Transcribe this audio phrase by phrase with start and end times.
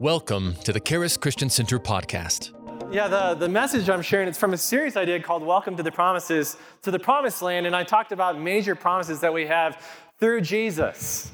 [0.00, 2.52] Welcome to the Charis Christian Center podcast.
[2.94, 5.82] Yeah, the, the message I'm sharing, it's from a series I did called Welcome to
[5.82, 9.84] the Promises, to the Promised Land, and I talked about major promises that we have
[10.20, 11.32] through Jesus.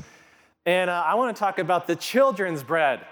[0.64, 3.04] And uh, I want to talk about the children's bread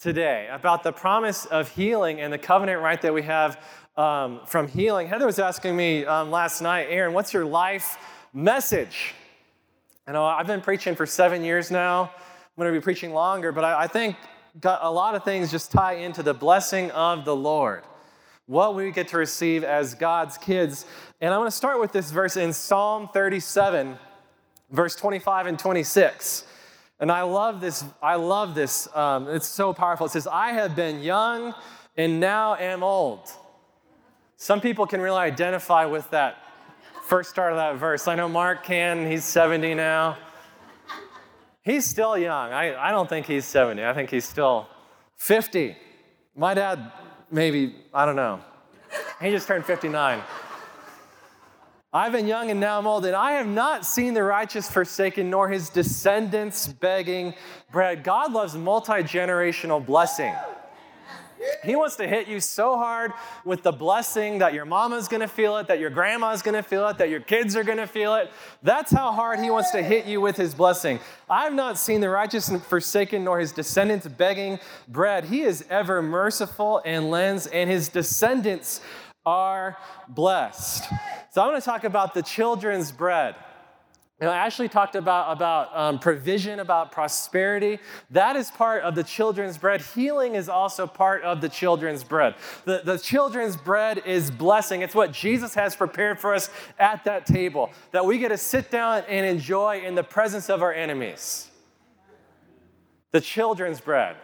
[0.00, 3.62] today, about the promise of healing and the covenant right that we have
[3.98, 5.06] um, from healing.
[5.06, 7.98] Heather was asking me um, last night, Aaron, what's your life
[8.32, 9.12] message?
[10.06, 12.04] You know, I've been preaching for seven years now.
[12.04, 14.16] I'm going to be preaching longer, but I, I think
[14.62, 17.82] a lot of things just tie into the blessing of the Lord,
[18.46, 20.86] what we get to receive as God's kids.
[21.20, 23.96] And I want to start with this verse in Psalm 37,
[24.70, 26.44] verse 25 and 26.
[27.00, 27.84] And I love this.
[28.00, 28.88] I love this.
[28.94, 30.06] Um, it's so powerful.
[30.06, 31.54] It says, I have been young
[31.96, 33.30] and now am old.
[34.36, 36.38] Some people can really identify with that
[37.04, 38.06] first start of that verse.
[38.08, 40.16] I know Mark can, he's 70 now.
[41.64, 42.52] He's still young.
[42.52, 43.82] I, I don't think he's 70.
[43.84, 44.68] I think he's still
[45.16, 45.74] 50.
[46.36, 46.92] My dad,
[47.30, 48.40] maybe, I don't know.
[49.20, 50.20] He just turned 59.
[51.92, 55.30] I've been young and now I'm old, and I have not seen the righteous forsaken,
[55.30, 57.34] nor his descendants begging
[57.72, 58.04] bread.
[58.04, 60.34] God loves multi generational blessing.
[61.64, 63.12] He wants to hit you so hard
[63.44, 66.98] with the blessing that your mama's gonna feel it, that your grandma's gonna feel it,
[66.98, 68.30] that your kids are gonna feel it.
[68.62, 71.00] That's how hard he wants to hit you with his blessing.
[71.28, 75.24] I've not seen the righteous forsaken, nor his descendants begging bread.
[75.24, 78.80] He is ever merciful and lends, and his descendants
[79.26, 80.84] are blessed.
[81.30, 83.34] So I want to talk about the children's bread.
[84.24, 87.78] You Ashley talked about, about um, provision, about prosperity.
[88.08, 89.82] That is part of the children's bread.
[89.82, 92.34] Healing is also part of the children's bread.
[92.64, 94.80] The, the children's bread is blessing.
[94.80, 98.70] It's what Jesus has prepared for us at that table, that we get to sit
[98.70, 101.50] down and enjoy in the presence of our enemies.
[103.10, 104.16] The children's bread.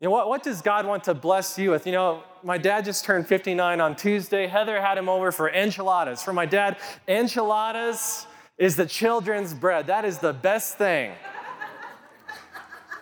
[0.00, 1.86] You know, what, what does God want to bless you with?
[1.86, 4.48] You know, my dad just turned 59 on Tuesday.
[4.48, 6.24] Heather had him over for enchiladas.
[6.24, 8.26] For my dad, enchiladas
[8.58, 9.88] is the children's bread.
[9.88, 11.12] That is the best thing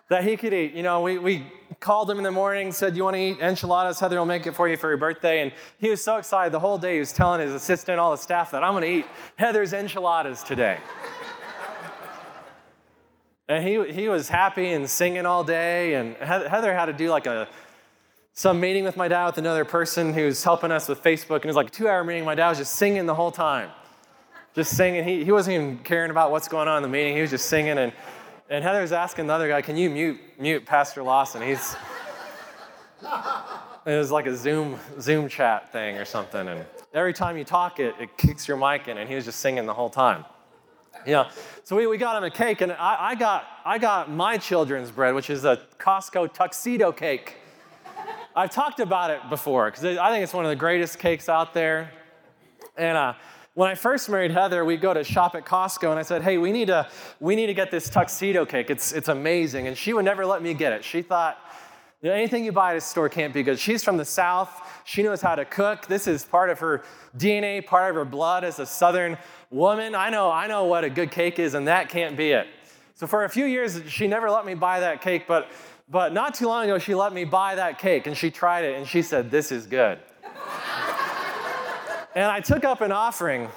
[0.09, 0.73] that he could eat.
[0.73, 1.47] You know, we, we
[1.81, 4.01] called him in the morning, said, You want to eat enchiladas?
[4.01, 5.43] Heather will make it for you for your birthday.
[5.43, 6.95] And he was so excited the whole day.
[6.95, 10.43] He was telling his assistant, all the staff, that I'm going to eat Heather's enchiladas
[10.43, 10.79] today.
[13.49, 15.95] and he, he was happy and singing all day.
[15.95, 17.49] And Heather had to do like a
[18.35, 21.37] some meeting with my dad with another person who's helping us with Facebook.
[21.37, 22.25] And it was like a two hour meeting.
[22.25, 23.71] My dad was just singing the whole time
[24.55, 25.05] just singing.
[25.05, 27.15] He, he wasn't even caring about what's going on in the meeting.
[27.15, 27.79] He was just singing.
[27.79, 27.93] And,
[28.51, 31.43] and Heather was asking the other guy, Can you mute, mute Pastor Lawson?
[31.43, 31.77] He's,
[33.87, 36.49] it was like a Zoom, Zoom chat thing or something.
[36.49, 38.99] And every time you talk, it, it kicks your mic in.
[38.99, 40.25] And he was just singing the whole time.
[41.07, 41.31] Yeah.
[41.65, 42.61] So we, we got him a cake.
[42.61, 47.37] And I, I, got, I got my children's bread, which is a Costco tuxedo cake.
[48.35, 51.53] I've talked about it before because I think it's one of the greatest cakes out
[51.53, 51.91] there.
[52.77, 53.15] And uh,
[53.55, 56.39] when I first married Heather, we'd go to shop at Costco, and I said, "Hey,
[56.39, 56.89] we need to
[57.21, 58.71] we need to get this tuxedo cake.
[58.71, 60.85] It's it's amazing." And she would never let me get it.
[60.85, 61.39] She thought,
[62.03, 63.59] anything you buy at a store can't be good.
[63.59, 64.51] She's from the South.
[64.85, 65.87] She knows how to cook.
[65.87, 66.83] This is part of her
[67.17, 69.17] DNA, part of her blood as a Southern
[69.51, 69.95] woman.
[69.95, 72.47] I know I know what a good cake is, and that can't be it.
[72.95, 75.49] So for a few years, she never let me buy that cake, but
[75.89, 78.77] but not too long ago, she let me buy that cake, and she tried it,
[78.77, 79.99] and she said, "This is good."
[82.15, 83.49] And I took up an offering.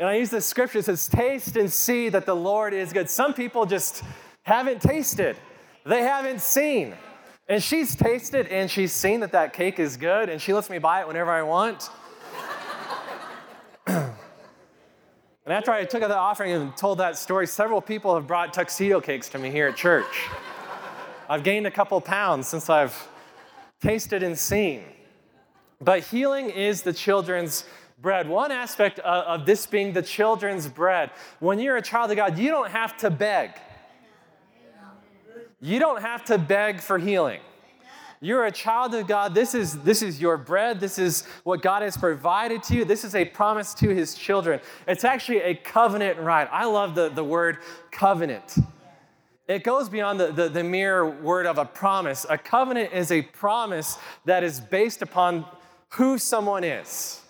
[0.00, 3.08] And I used the scripture that says, Taste and see that the Lord is good.
[3.08, 4.02] Some people just
[4.42, 5.36] haven't tasted,
[5.84, 6.94] they haven't seen.
[7.48, 10.78] And she's tasted and she's seen that that cake is good, and she lets me
[10.78, 11.88] buy it whenever I want.
[13.86, 14.12] and
[15.46, 19.00] after I took up the offering and told that story, several people have brought tuxedo
[19.00, 20.28] cakes to me here at church.
[21.28, 23.08] I've gained a couple pounds since I've
[23.80, 24.82] tasted and seen.
[25.80, 27.64] But healing is the children's
[28.00, 28.28] bread.
[28.28, 32.50] One aspect of, this being the children's bread, when you're a child of God, you
[32.50, 33.50] don't have to beg.
[35.60, 37.40] You don't have to beg for healing.
[38.20, 39.34] You're a child of God.
[39.34, 40.80] This is, this is your bread.
[40.80, 42.84] This is what God has provided to you.
[42.84, 44.60] This is a promise to his children.
[44.88, 46.48] It's actually a covenant right.
[46.50, 47.58] I love the, the word
[47.92, 48.56] covenant.
[49.46, 52.26] It goes beyond the, the, the mere word of a promise.
[52.28, 55.46] A covenant is a promise that is based upon
[55.90, 57.20] who someone is.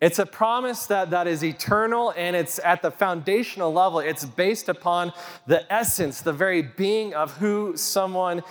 [0.00, 4.00] It's a promise that, that is eternal and it's at the foundational level.
[4.00, 5.12] It's based upon
[5.46, 8.42] the essence, the very being of who someone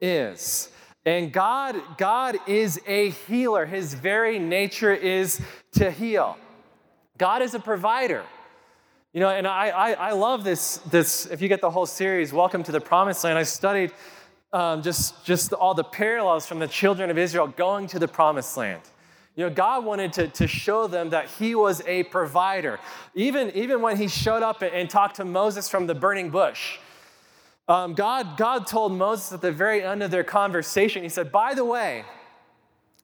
[0.00, 0.70] is.
[1.04, 3.66] And God, God is a healer.
[3.66, 5.40] His very nature is
[5.72, 6.36] to heal.
[7.18, 8.22] God is a provider.
[9.12, 12.32] You know, and I, I, I love this, this, if you get the whole series,
[12.32, 13.92] Welcome to the Promised Land, I studied
[14.52, 18.56] um, just, just all the parallels from the children of Israel going to the Promised
[18.56, 18.82] Land.
[19.36, 22.80] You know, God wanted to, to show them that He was a provider.
[23.14, 26.78] Even, even when He showed up and, talked to Moses from the burning bush,
[27.68, 31.54] um, God, God told Moses at the very end of their conversation, He said, By
[31.54, 32.04] the way,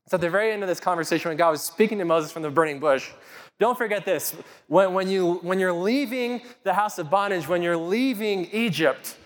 [0.04, 2.42] it's at the very end of this conversation when God was speaking to Moses from
[2.42, 3.10] the burning bush.
[3.58, 4.36] Don't forget this.
[4.66, 9.16] When, when, you, when you're leaving the house of bondage, when you're leaving Egypt,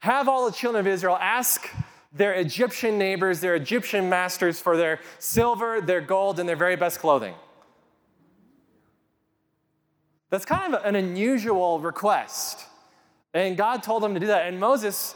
[0.00, 1.70] have all the children of Israel ask
[2.12, 6.98] their Egyptian neighbors, their Egyptian masters, for their silver, their gold, and their very best
[6.98, 7.34] clothing.
[10.30, 12.66] That's kind of an unusual request.
[13.34, 14.46] And God told them to do that.
[14.46, 15.14] And Moses,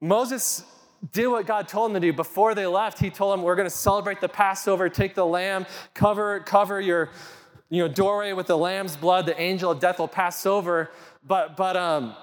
[0.00, 0.64] Moses
[1.12, 2.12] did what God told him to do.
[2.12, 5.66] Before they left, he told them, We're going to celebrate the Passover, take the lamb,
[5.94, 7.10] cover, cover your
[7.70, 9.26] you know, doorway with the lamb's blood.
[9.26, 10.90] The angel of death will pass over.
[11.24, 12.14] But, but, um,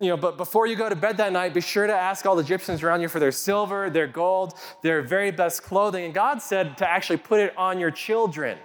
[0.00, 2.34] you know, but before you go to bed that night, be sure to ask all
[2.34, 6.06] the Egyptians around you for their silver, their gold, their very best clothing.
[6.06, 8.56] And God said to actually put it on your children.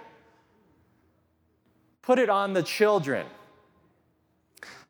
[2.00, 3.26] Put it on the children.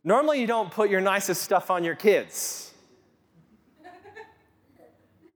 [0.05, 2.73] Normally, you don't put your nicest stuff on your kids.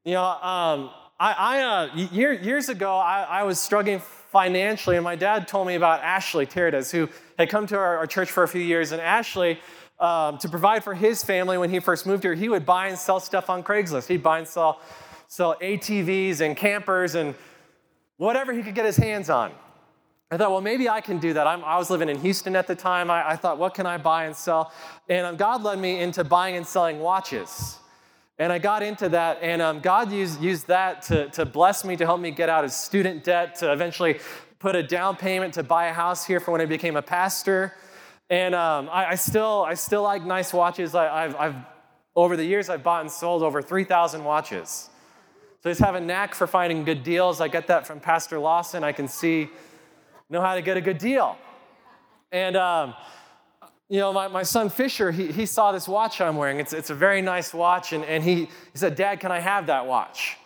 [0.02, 5.04] You know, um, I, I uh, year, years ago, I, I, was struggling financially, and
[5.04, 8.42] my dad told me about Ashley Terades, who had come to our, our church for
[8.42, 8.92] a few years.
[8.92, 9.60] And Ashley,
[10.00, 12.98] um, to provide for his family when he first moved here, he would buy and
[12.98, 14.08] sell stuff on Craigslist.
[14.08, 14.80] He'd buy and sell,
[15.28, 17.34] sell ATVs and campers and
[18.16, 19.52] whatever he could get his hands on.
[20.32, 21.46] I thought, well, maybe I can do that.
[21.46, 23.10] I'm, i was living in Houston at the time.
[23.10, 24.72] I, I, thought, what can I buy and sell?
[25.08, 27.78] And um, God led me into buying and selling watches.
[28.38, 31.94] And I got into that, and um, God used, used that to, to bless me,
[31.96, 34.18] to help me get out of student debt, to eventually
[34.60, 37.74] put a down payment to buy a house here for when I became a pastor.
[38.30, 40.94] And um, I, I, still, I still like nice watches.
[40.94, 41.56] I, have I've,
[42.14, 44.88] over the years, I've bought and sold over 3,000 watches.
[45.62, 47.40] So I just have a knack for finding good deals.
[47.40, 48.84] I get that from Pastor Lawson.
[48.84, 49.50] I can see,
[50.30, 51.36] know how to get a good deal.
[52.30, 52.94] And um,
[53.90, 56.60] you know, my, my son Fisher, he, he saw this watch I'm wearing.
[56.60, 59.66] It's, it's a very nice watch, and, and he, he said, Dad, can I have
[59.66, 60.36] that watch?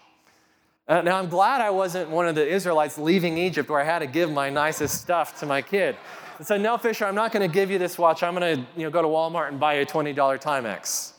[0.88, 3.98] Uh, now, I'm glad I wasn't one of the Israelites leaving Egypt where I had
[3.98, 5.96] to give my nicest stuff to my kid.
[6.38, 8.22] I said, No, Fisher, I'm not going to give you this watch.
[8.22, 11.12] I'm going to you know, go to Walmart and buy a $20 Timex.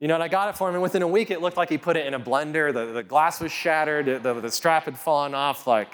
[0.00, 1.68] You know, and I got it for him, and within a week, it looked like
[1.68, 2.72] he put it in a blender.
[2.72, 5.66] The, the glass was shattered, the, the strap had fallen off.
[5.66, 5.92] Like,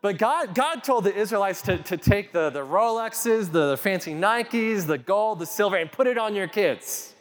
[0.00, 4.12] but God, God told the Israelites to, to take the, the Rolexes, the, the fancy
[4.12, 7.14] Nikes, the gold, the silver, and put it on your kids.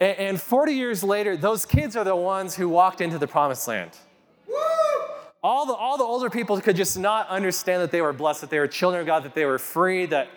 [0.00, 3.66] And, and 40 years later, those kids are the ones who walked into the promised
[3.66, 3.90] land.
[5.44, 8.48] All the, all the older people could just not understand that they were blessed, that
[8.48, 10.28] they were children of God, that they were free, that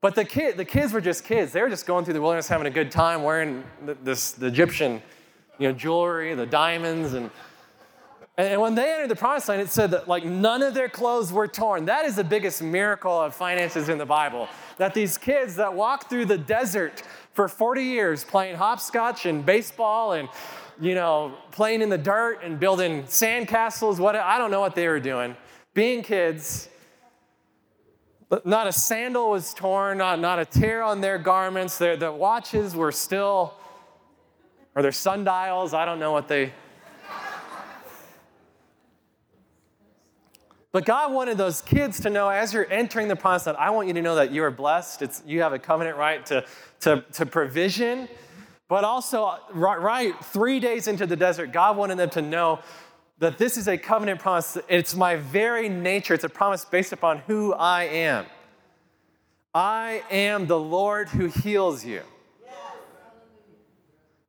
[0.00, 1.52] but the, kid, the kids were just kids.
[1.52, 3.64] They were just going through the wilderness having a good time, wearing
[4.04, 5.02] this, the Egyptian
[5.58, 7.30] you know, jewelry, the diamonds, and
[8.38, 11.32] and when they entered the promised land, it said that like none of their clothes
[11.32, 11.86] were torn.
[11.86, 14.46] That is the biggest miracle of finances in the Bible.
[14.76, 17.02] That these kids that walked through the desert
[17.32, 20.28] for 40 years playing hopscotch and baseball and
[20.80, 24.88] you know playing in the dirt and building sandcastles, what I don't know what they
[24.88, 25.36] were doing.
[25.74, 26.68] Being kids,
[28.44, 31.78] not a sandal was torn, not, not a tear on their garments.
[31.78, 33.54] Their, the watches were still,
[34.74, 36.52] or their sundials, I don't know what they
[40.76, 43.88] But God wanted those kids to know as you're entering the promised land, I want
[43.88, 45.00] you to know that you are blessed.
[45.00, 46.44] It's, you have a covenant right to,
[46.80, 48.10] to, to provision.
[48.68, 52.60] But also, right, three days into the desert, God wanted them to know
[53.18, 54.58] that this is a covenant promise.
[54.68, 56.14] It's my very nature.
[56.14, 58.26] It's a promise based upon who I am.
[59.54, 62.02] I am the Lord who heals you.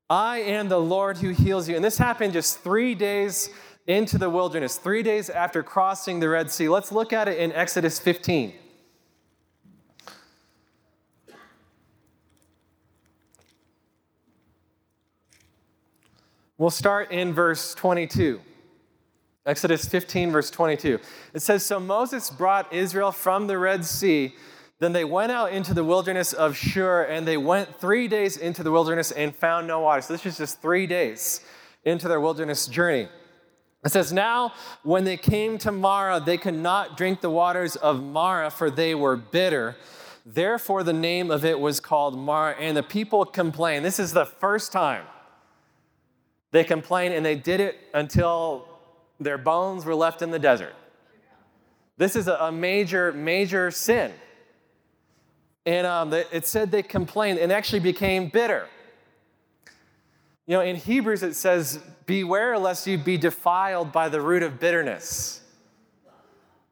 [0.10, 1.75] I am the Lord who heals you.
[1.75, 3.50] And this happened just three days
[3.88, 6.70] into the wilderness, three days after crossing the Red Sea.
[6.70, 8.53] Let's look at it in Exodus 15.
[16.60, 18.42] We'll start in verse 22.
[19.46, 21.00] Exodus 15, verse 22.
[21.36, 24.34] It says So Moses brought Israel from the Red Sea.
[24.80, 28.64] Then they went out into the wilderness of Shur, and they went three days into
[28.64, 30.02] the wilderness and found no water.
[30.02, 31.42] So this is just three days
[31.84, 33.08] into their wilderness journey.
[33.86, 38.02] It says, Now when they came to Mara, they could not drink the waters of
[38.02, 39.76] Mara, for they were bitter.
[40.26, 43.86] Therefore, the name of it was called Mara, And the people complained.
[43.86, 45.04] This is the first time
[46.51, 48.68] they complained, and they did it until
[49.20, 50.75] their bones were left in the desert.
[51.98, 54.13] This is a major, major sin.
[55.66, 58.68] And um, it said they complained and actually became bitter.
[60.46, 64.60] You know, in Hebrews it says, Beware lest you be defiled by the root of
[64.60, 65.42] bitterness.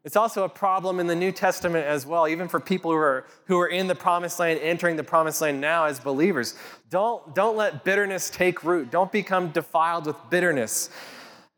[0.06, 3.26] It's also a problem in the New Testament as well, even for people who are,
[3.46, 6.54] who are in the promised land, entering the promised land now as believers.
[6.92, 8.92] Don't, don't let bitterness take root.
[8.92, 10.92] Don't become defiled with bitterness.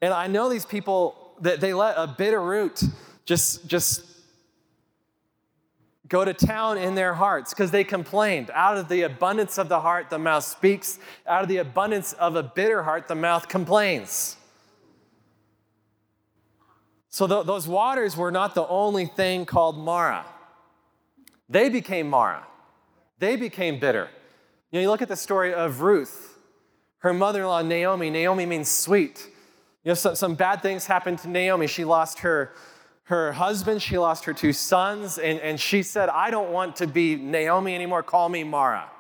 [0.02, 2.82] And I know these people that they let a bitter root
[3.26, 4.06] just, just
[6.08, 8.50] go to town in their hearts because they complained.
[8.54, 11.00] Out of the abundance of the heart, the mouth speaks.
[11.28, 14.37] Out of the abundance of a bitter heart, the mouth complains.
[17.18, 20.24] So th- those waters were not the only thing called Mara.
[21.50, 22.46] They became Mara.
[23.18, 24.08] They became bitter.
[24.70, 26.38] You know, you look at the story of Ruth,
[27.00, 28.12] her mother in law, Naomi.
[28.12, 29.32] Naomi means sweet.
[29.84, 31.66] You know, so, some bad things happened to Naomi.
[31.66, 32.54] She lost her,
[33.06, 36.86] her husband, she lost her two sons, and, and she said, I don't want to
[36.86, 38.04] be Naomi anymore.
[38.04, 38.92] Call me Mara.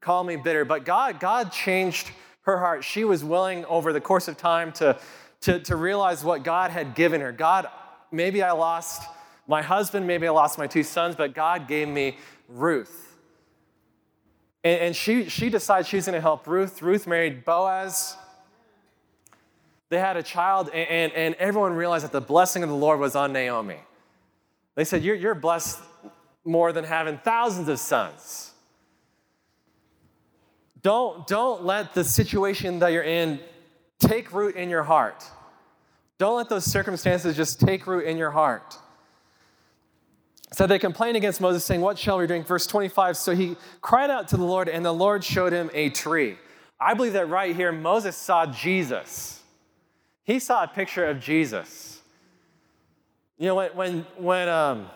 [0.00, 0.64] Call me bitter.
[0.64, 2.10] But God, God changed
[2.46, 2.82] her heart.
[2.82, 4.98] She was willing over the course of time to
[5.42, 7.32] to, to realize what God had given her.
[7.32, 7.68] God,
[8.10, 9.02] maybe I lost
[9.46, 12.16] my husband, maybe I lost my two sons, but God gave me
[12.48, 13.16] Ruth.
[14.64, 16.80] And, and she, she decided she's going to help Ruth.
[16.80, 18.16] Ruth married Boaz.
[19.88, 22.98] They had a child, and, and, and everyone realized that the blessing of the Lord
[22.98, 23.78] was on Naomi.
[24.74, 25.80] They said, You're, you're blessed
[26.44, 28.52] more than having thousands of sons.
[30.82, 33.38] Don't, don't let the situation that you're in
[34.02, 35.24] take root in your heart.
[36.18, 38.76] Don't let those circumstances just take root in your heart.
[40.52, 42.46] So they complained against Moses, saying, What shall we drink?
[42.46, 43.16] Verse 25.
[43.16, 46.36] So he cried out to the Lord, and the Lord showed him a tree.
[46.78, 49.42] I believe that right here, Moses saw Jesus.
[50.24, 52.02] He saw a picture of Jesus.
[53.38, 54.90] You know, when, when, when um,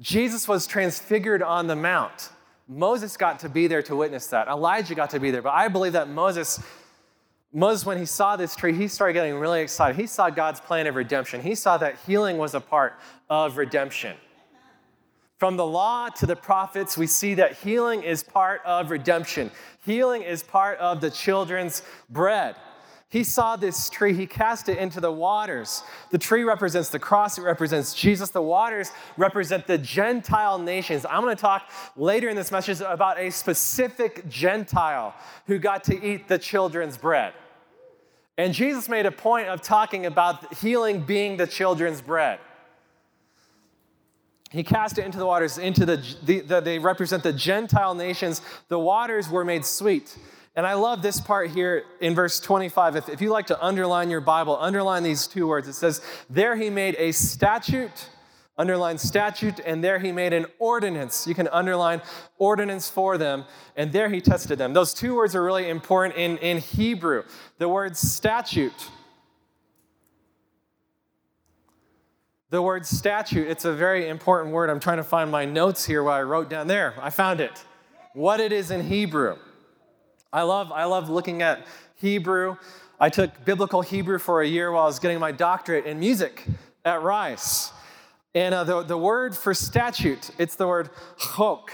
[0.00, 2.30] Jesus was transfigured on the mount,
[2.68, 4.48] Moses got to be there to witness that.
[4.48, 5.42] Elijah got to be there.
[5.42, 6.62] But I believe that Moses
[7.56, 9.94] Moses, when he saw this tree, he started getting really excited.
[9.94, 11.40] He saw God's plan of redemption.
[11.40, 12.94] He saw that healing was a part
[13.30, 14.16] of redemption.
[15.38, 19.52] From the law to the prophets, we see that healing is part of redemption.
[19.84, 22.56] Healing is part of the children's bread.
[23.08, 25.84] He saw this tree, he cast it into the waters.
[26.10, 28.30] The tree represents the cross, it represents Jesus.
[28.30, 31.06] The waters represent the Gentile nations.
[31.08, 35.14] I'm going to talk later in this message about a specific Gentile
[35.46, 37.34] who got to eat the children's bread.
[38.36, 42.40] And Jesus made a point of talking about healing being the children's bread.
[44.50, 48.40] He cast it into the waters, into the, the, the, they represent the Gentile nations.
[48.68, 50.16] The waters were made sweet.
[50.56, 52.94] And I love this part here in verse 25.
[52.96, 55.66] If, if you like to underline your Bible, underline these two words.
[55.66, 56.00] It says,
[56.30, 58.08] There he made a statute
[58.56, 61.26] underline statute, and there he made an ordinance.
[61.26, 62.00] You can underline
[62.38, 63.44] ordinance for them,
[63.76, 64.72] and there he tested them.
[64.72, 67.24] Those two words are really important in, in Hebrew.
[67.58, 68.90] The word statute,
[72.50, 74.70] the word statute, it's a very important word.
[74.70, 76.94] I'm trying to find my notes here where I wrote down there.
[77.00, 77.64] I found it.
[78.12, 79.36] What it is in Hebrew.
[80.32, 82.56] I love, I love looking at Hebrew.
[83.00, 86.44] I took biblical Hebrew for a year while I was getting my doctorate in music
[86.84, 87.72] at Rice.
[88.34, 91.72] And uh, the, the word for statute, it's the word chok.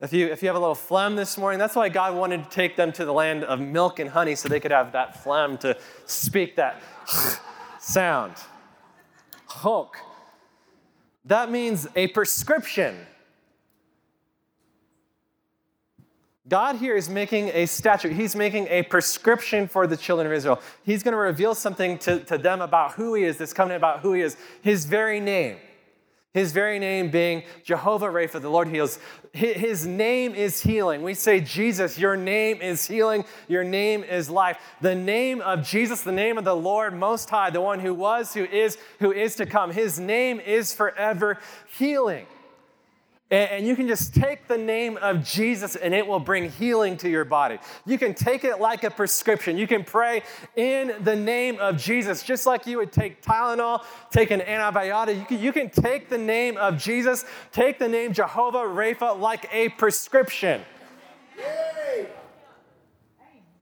[0.00, 2.50] If you, if you have a little phlegm this morning, that's why God wanted to
[2.50, 5.58] take them to the land of milk and honey so they could have that phlegm
[5.58, 6.82] to speak that
[7.80, 8.34] sound.
[9.62, 9.98] Chok.
[11.26, 12.96] That means a prescription.
[16.50, 18.12] God here is making a statute.
[18.12, 20.60] He's making a prescription for the children of Israel.
[20.82, 24.00] He's going to reveal something to, to them about who He is, this covenant about
[24.00, 25.58] who He is, His very name.
[26.34, 28.98] His very name being Jehovah Rapha, the Lord heals.
[29.32, 31.02] His name is healing.
[31.02, 34.58] We say, Jesus, your name is healing, your name is life.
[34.80, 38.34] The name of Jesus, the name of the Lord Most High, the one who was,
[38.34, 41.38] who is, who is to come, his name is forever
[41.78, 42.26] healing.
[43.30, 47.08] And you can just take the name of Jesus and it will bring healing to
[47.08, 47.58] your body.
[47.86, 49.56] You can take it like a prescription.
[49.56, 50.24] You can pray
[50.56, 55.16] in the name of Jesus, just like you would take Tylenol, take an antibiotic.
[55.20, 59.46] You can, you can take the name of Jesus, take the name Jehovah Rapha like
[59.52, 60.62] a prescription.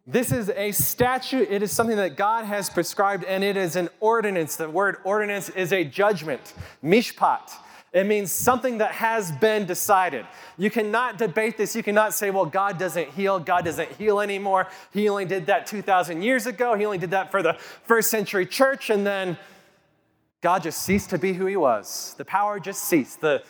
[0.06, 1.48] This is a statute.
[1.50, 4.56] It is something that God has prescribed, and it is an ordinance.
[4.56, 7.52] The word ordinance is a judgment, mishpat.
[7.92, 10.26] It means something that has been decided.
[10.58, 11.74] You cannot debate this.
[11.74, 13.38] You cannot say, well, God doesn't heal.
[13.38, 14.68] God doesn't heal anymore.
[14.92, 16.74] He only did that 2,000 years ago.
[16.74, 17.54] He only did that for the
[17.84, 18.90] first century church.
[18.90, 19.38] And then
[20.42, 22.14] God just ceased to be who he was.
[22.18, 23.22] The power just ceased.
[23.22, 23.42] The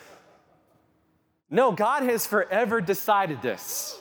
[1.49, 3.99] No, God has forever decided this.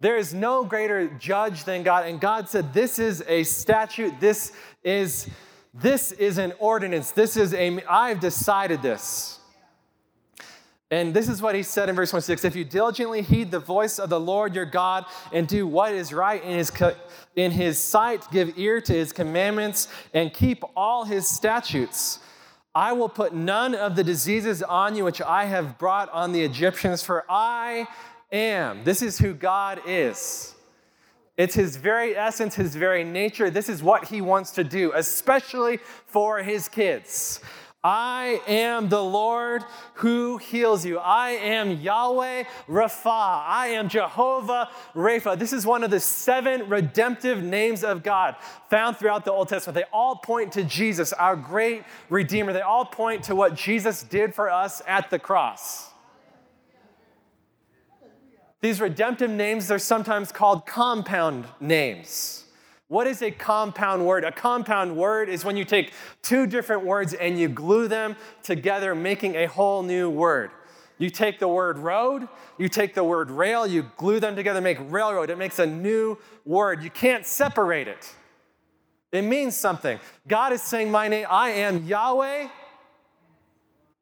[0.00, 2.06] There is no greater judge than God.
[2.06, 4.20] And God said, This is a statute.
[4.20, 4.52] This
[4.84, 5.28] is,
[5.72, 7.12] this is an ordinance.
[7.12, 9.39] This is a, I've decided this.
[10.92, 13.98] And this is what he said in verse 26 If you diligently heed the voice
[13.98, 16.72] of the Lord your God and do what is right in his,
[17.36, 22.18] in his sight, give ear to his commandments, and keep all his statutes,
[22.74, 26.42] I will put none of the diseases on you which I have brought on the
[26.42, 27.86] Egyptians, for I
[28.32, 28.84] am.
[28.84, 30.54] This is who God is.
[31.36, 33.48] It's his very essence, his very nature.
[33.48, 37.40] This is what he wants to do, especially for his kids.
[37.82, 40.98] I am the Lord who heals you.
[40.98, 43.06] I am Yahweh Rapha.
[43.06, 45.38] I am Jehovah Rapha.
[45.38, 48.36] This is one of the seven redemptive names of God
[48.68, 49.74] found throughout the Old Testament.
[49.76, 52.52] They all point to Jesus, our great Redeemer.
[52.52, 55.88] They all point to what Jesus did for us at the cross.
[58.60, 62.39] These redemptive names, they're sometimes called compound names.
[62.90, 64.24] What is a compound word?
[64.24, 65.92] A compound word is when you take
[66.22, 70.50] two different words and you glue them together, making a whole new word.
[70.98, 72.26] You take the word road,
[72.58, 75.30] you take the word rail, you glue them together, make railroad.
[75.30, 76.82] It makes a new word.
[76.82, 78.12] You can't separate it.
[79.12, 80.00] It means something.
[80.26, 82.48] God is saying, My name, I am Yahweh.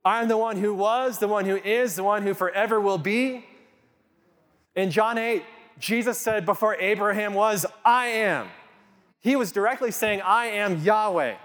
[0.02, 2.96] I am the one who was, the one who is, the one who forever will
[2.96, 3.44] be.
[4.74, 5.42] In John 8,
[5.78, 8.48] Jesus said, Before Abraham was, I am.
[9.20, 11.36] He was directly saying, I am Yahweh.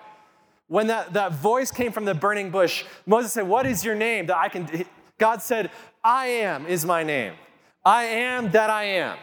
[0.68, 4.28] When that, that voice came from the burning bush, Moses said, What is your name?
[4.28, 4.86] That I can
[5.20, 5.72] God said,
[6.04, 7.34] I am is my name.
[7.86, 9.18] I am that I am.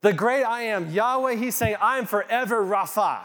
[0.00, 3.20] The great I am, Yahweh, he's saying, I am forever Rapha.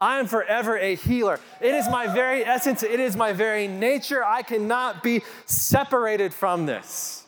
[0.00, 1.40] I am forever a healer.
[1.60, 4.24] It is my very essence, it is my very nature.
[4.24, 7.19] I cannot be separated from this.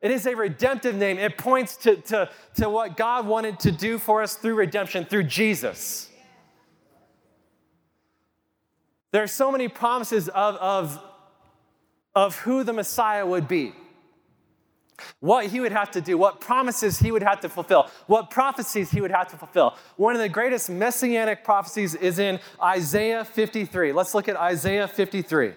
[0.00, 1.18] It is a redemptive name.
[1.18, 5.24] It points to, to, to what God wanted to do for us through redemption, through
[5.24, 6.08] Jesus.
[9.10, 11.02] There are so many promises of, of,
[12.14, 13.72] of who the Messiah would be,
[15.18, 18.90] what he would have to do, what promises he would have to fulfill, what prophecies
[18.90, 19.76] he would have to fulfill.
[19.96, 23.92] One of the greatest messianic prophecies is in Isaiah 53.
[23.92, 25.54] Let's look at Isaiah 53.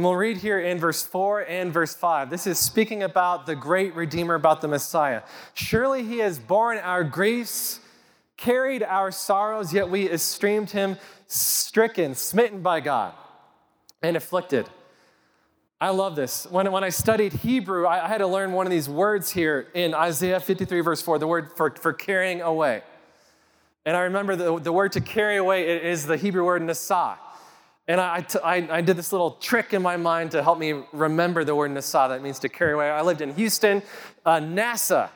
[0.00, 2.30] And we'll read here in verse 4 and verse 5.
[2.30, 5.20] This is speaking about the great Redeemer, about the Messiah.
[5.52, 7.80] Surely he has borne our griefs,
[8.38, 13.12] carried our sorrows, yet we esteemed him stricken, smitten by God,
[14.00, 14.70] and afflicted.
[15.82, 16.46] I love this.
[16.46, 19.68] When, when I studied Hebrew, I, I had to learn one of these words here
[19.74, 22.80] in Isaiah 53, verse 4, the word for, for carrying away.
[23.84, 27.18] And I remember the, the word to carry away is the Hebrew word nasah.
[27.90, 31.72] And I, did this little trick in my mind to help me remember the word
[31.72, 32.88] Nasa, that means to carry away.
[32.88, 33.82] I lived in Houston,
[34.24, 35.10] uh, NASA.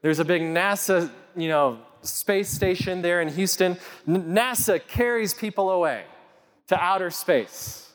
[0.00, 3.78] There's a big NASA, you know, space station there in Houston.
[4.08, 6.02] N- NASA carries people away
[6.66, 7.92] to outer space.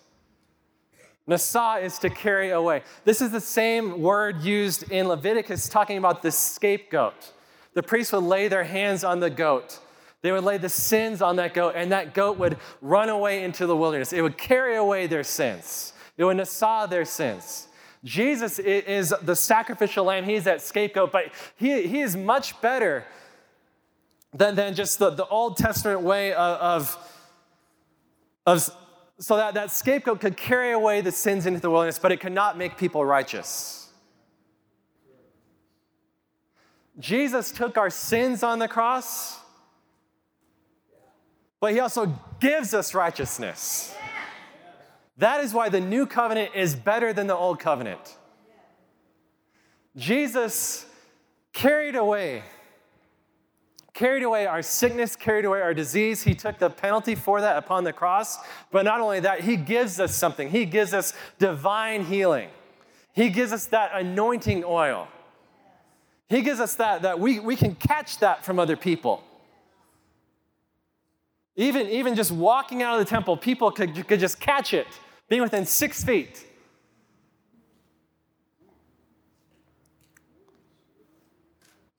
[1.28, 2.84] Nasa is to carry away.
[3.04, 7.34] This is the same word used in Leviticus talking about the scapegoat.
[7.74, 9.82] The priest would lay their hands on the goat
[10.22, 13.66] they would lay the sins on that goat, and that goat would run away into
[13.66, 14.14] the wilderness.
[14.14, 17.68] It would carry away their sins, it would nasa their sins.
[18.04, 21.26] Jesus is the sacrificial lamb, he's that scapegoat, but
[21.56, 23.06] he, he is much better
[24.34, 27.12] than, than just the, the Old Testament way of, of,
[28.46, 28.72] of
[29.20, 32.32] so that that scapegoat could carry away the sins into the wilderness, but it could
[32.32, 33.90] not make people righteous.
[37.00, 39.40] Jesus took our sins on the cross
[41.60, 43.96] but he also gives us righteousness.
[45.18, 48.18] That is why the new covenant is better than the old covenant.
[49.96, 50.86] Jesus
[51.54, 52.44] carried away
[53.98, 56.22] carried away our sickness, carried away our disease.
[56.22, 58.38] He took the penalty for that upon the cross.
[58.72, 60.52] But not only that, He gives us something.
[60.52, 62.50] He gives us divine healing.
[63.12, 65.08] He gives us that anointing oil.
[66.30, 69.24] He gives us that, that we, we can catch that from other people.
[71.60, 74.86] Even, even just walking out of the temple, people could, could just catch it,
[75.28, 76.46] being within six feet.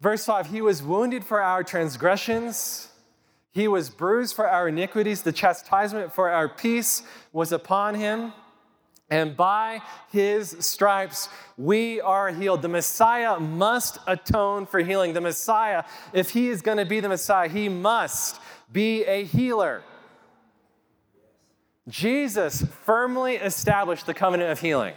[0.01, 2.89] Verse 5 He was wounded for our transgressions,
[3.51, 5.23] He was bruised for our iniquities.
[5.23, 8.33] The chastisement for our peace was upon Him,
[9.11, 12.63] And by his stripes, we are healed.
[12.63, 15.15] The Messiah must atone for healing.
[15.15, 18.41] The Messiah, if he is going to be the Messiah, he must
[18.73, 19.83] be a healer.
[21.89, 24.95] Jesus firmly established the covenant of healing.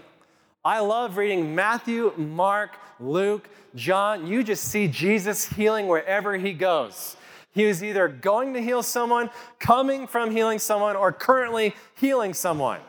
[0.63, 4.27] I love reading Matthew, Mark, Luke, John.
[4.27, 7.15] You just see Jesus healing wherever he goes.
[7.53, 9.29] He is either going to heal someone,
[9.59, 12.79] coming from healing someone, or currently healing someone.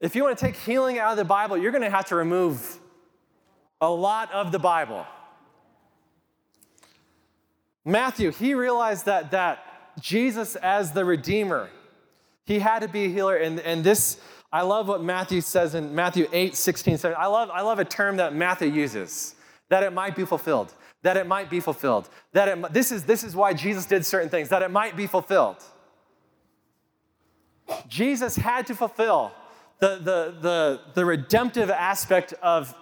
[0.00, 2.16] If you want to take healing out of the Bible, you're going to have to
[2.16, 2.78] remove
[3.80, 5.06] a lot of the Bible.
[7.84, 9.64] Matthew, he realized that, that
[10.00, 11.68] Jesus, as the Redeemer,
[12.44, 13.36] he had to be a healer.
[13.36, 14.18] And, and this,
[14.52, 17.22] I love what Matthew says in Matthew 8, 16, 17.
[17.22, 19.34] I love, I love a term that Matthew uses
[19.68, 20.72] that it might be fulfilled
[21.04, 22.08] that it might be fulfilled.
[22.32, 25.06] That it, this, is, this is why Jesus did certain things, that it might be
[25.06, 25.58] fulfilled.
[27.86, 29.32] Jesus had to fulfill
[29.80, 32.74] the, the, the, the redemptive aspect of,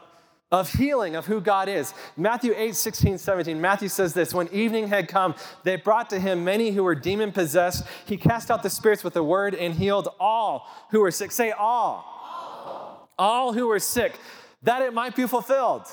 [0.53, 1.95] of healing, of who God is.
[2.17, 3.61] Matthew 8, 16, 17.
[3.61, 5.35] Matthew says this When evening had come,
[5.65, 7.85] they brought to him many who were demon possessed.
[8.05, 11.33] He cast out the spirits with a word and healed all who were sick.
[11.33, 12.05] Say, all.
[12.65, 14.15] All, all who were sick,
[14.63, 15.87] that it might be fulfilled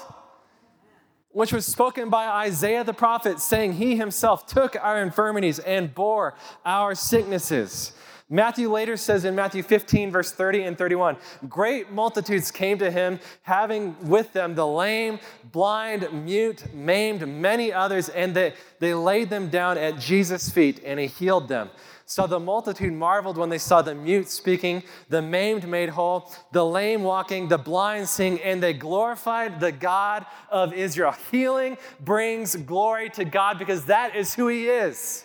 [1.31, 6.33] which was spoken by Isaiah the prophet, saying, He himself took our infirmities and bore
[6.65, 7.93] our sicknesses.
[8.31, 13.19] Matthew later says in Matthew 15, verse 30 and 31, great multitudes came to him,
[13.41, 15.19] having with them the lame,
[15.51, 20.99] blind, mute, maimed, many others, and they, they laid them down at Jesus' feet, and
[20.99, 21.71] he healed them.
[22.05, 26.65] So the multitude marveled when they saw the mute speaking, the maimed made whole, the
[26.65, 31.15] lame walking, the blind seeing, and they glorified the God of Israel.
[31.31, 35.23] Healing brings glory to God because that is who He is.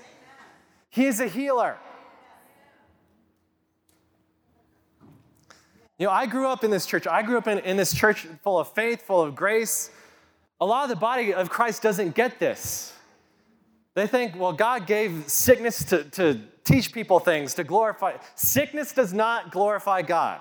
[0.89, 1.77] He is a healer.
[5.99, 7.07] You know, I grew up in this church.
[7.07, 9.91] I grew up in, in this church full of faith, full of grace.
[10.61, 12.93] A lot of the body of Christ doesn't get this.
[13.95, 18.17] They think, well, God gave sickness to, to teach people things, to glorify.
[18.35, 20.41] Sickness does not glorify God.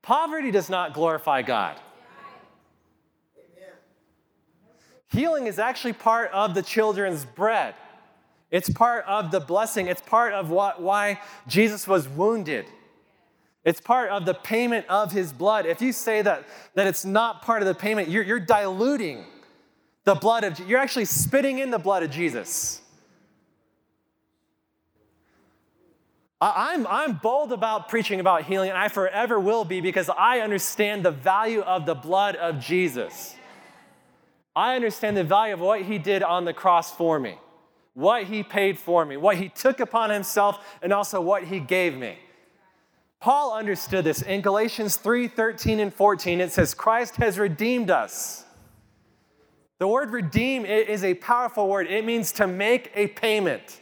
[0.00, 1.78] Poverty does not glorify God.
[5.08, 7.74] Healing is actually part of the children's bread.
[8.50, 9.86] It's part of the blessing.
[9.86, 12.66] It's part of what, why Jesus was wounded.
[13.64, 15.64] It's part of the payment of his blood.
[15.64, 19.24] If you say that, that it's not part of the payment, you're, you're diluting
[20.04, 22.82] the blood of you're actually spitting in the blood of Jesus.
[26.40, 31.02] I'm, I'm bold about preaching about healing, and I forever will be because I understand
[31.02, 33.34] the value of the blood of Jesus.
[34.54, 37.38] I understand the value of what he did on the cross for me,
[37.94, 41.96] what he paid for me, what he took upon himself, and also what he gave
[41.96, 42.18] me.
[43.24, 44.20] Paul understood this.
[44.20, 48.44] In Galatians 3 13 and 14, it says, Christ has redeemed us.
[49.78, 53.80] The word redeem is a powerful word, it means to make a payment.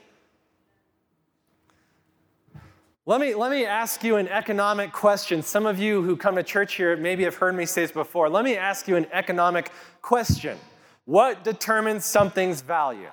[3.05, 5.43] Let me, let me ask you an economic question.
[5.43, 8.31] Some of you who come to church here maybe have heard me say this before.
[8.31, 10.57] Let me ask you an economic question.
[11.05, 13.11] What determines something's value?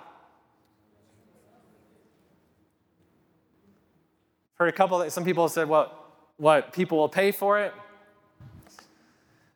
[4.60, 5.98] Heard a couple, some people said, well,
[6.39, 7.73] what people will pay for it.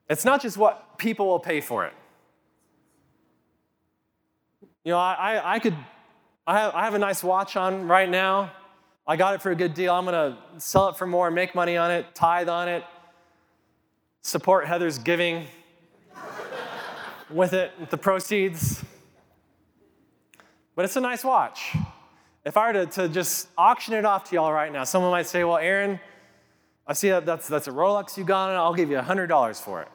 [0.10, 1.94] It's not just what people will pay for it.
[4.84, 5.76] You know, I, I, could,
[6.46, 8.52] I have, I have a nice watch on right now.
[9.08, 9.94] I got it for a good deal.
[9.94, 12.84] I'm going to sell it for more, make money on it, tithe on it,
[14.22, 15.48] support Heather's giving
[17.30, 18.84] with it, with the proceeds.
[20.76, 21.76] But it's a nice watch.
[22.44, 25.28] If I were to, to just auction it off to y'all right now, someone might
[25.28, 26.00] say, Well, Aaron,
[26.86, 28.56] I see that that's, that's a Rolex you got on.
[28.56, 29.88] I'll give you $100 for it.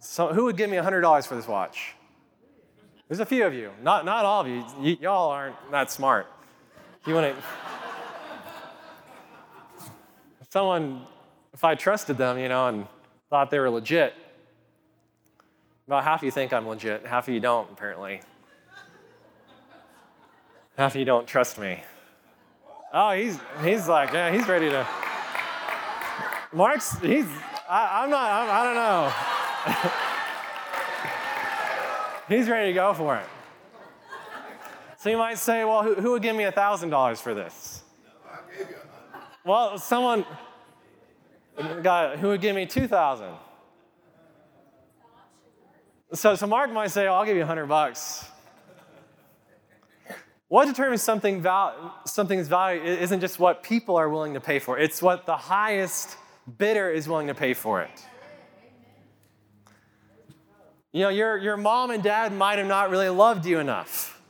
[0.00, 1.94] So, who would give me $100 for this watch?
[3.08, 3.70] There's a few of you.
[3.82, 4.64] Not, not all of you.
[4.78, 6.26] y- y'all aren't that smart.
[7.06, 7.42] You want to.
[10.50, 11.06] Someone,
[11.54, 12.86] if I trusted them, you know, and
[13.30, 14.14] thought they were legit,
[15.86, 18.20] about half of you think I'm legit, half of you don't, apparently.
[20.76, 21.82] Half of you don't trust me.
[22.92, 24.86] Oh, he's, he's like, yeah, he's ready to.
[26.52, 27.26] Mark's, he's,
[27.68, 28.74] I, am not, I'm, I don't
[32.28, 32.36] know.
[32.36, 33.26] he's ready to go for it.
[34.98, 37.82] So you might say, well, who, who would give me $1,000 for this?
[39.44, 40.24] Well, someone
[41.82, 43.34] got, who would give me 2000
[46.14, 48.26] so, so Mark might say, oh, I'll give you 100 bucks.
[50.48, 54.78] What determines something val- something's value isn't just what people are willing to pay for,
[54.78, 56.18] it's what the highest
[56.58, 58.06] bidder is willing to pay for it.
[60.92, 64.20] You know, your, your mom and dad might have not really loved you enough.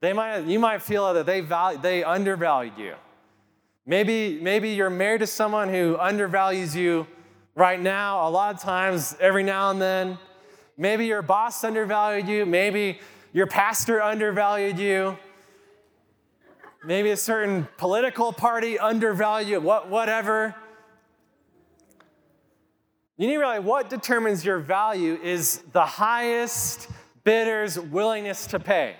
[0.00, 2.94] They might, you might feel that they, value, they undervalued you.
[3.86, 7.06] Maybe, maybe you're married to someone who undervalues you
[7.54, 10.18] right now, a lot of times, every now and then.
[10.76, 12.44] Maybe your boss undervalued you.
[12.44, 13.00] Maybe
[13.32, 15.16] your pastor undervalued you.
[16.84, 20.54] Maybe a certain political party undervalued what, whatever.
[23.16, 26.88] You need to realize what determines your value is the highest
[27.22, 28.96] bidder's willingness to pay.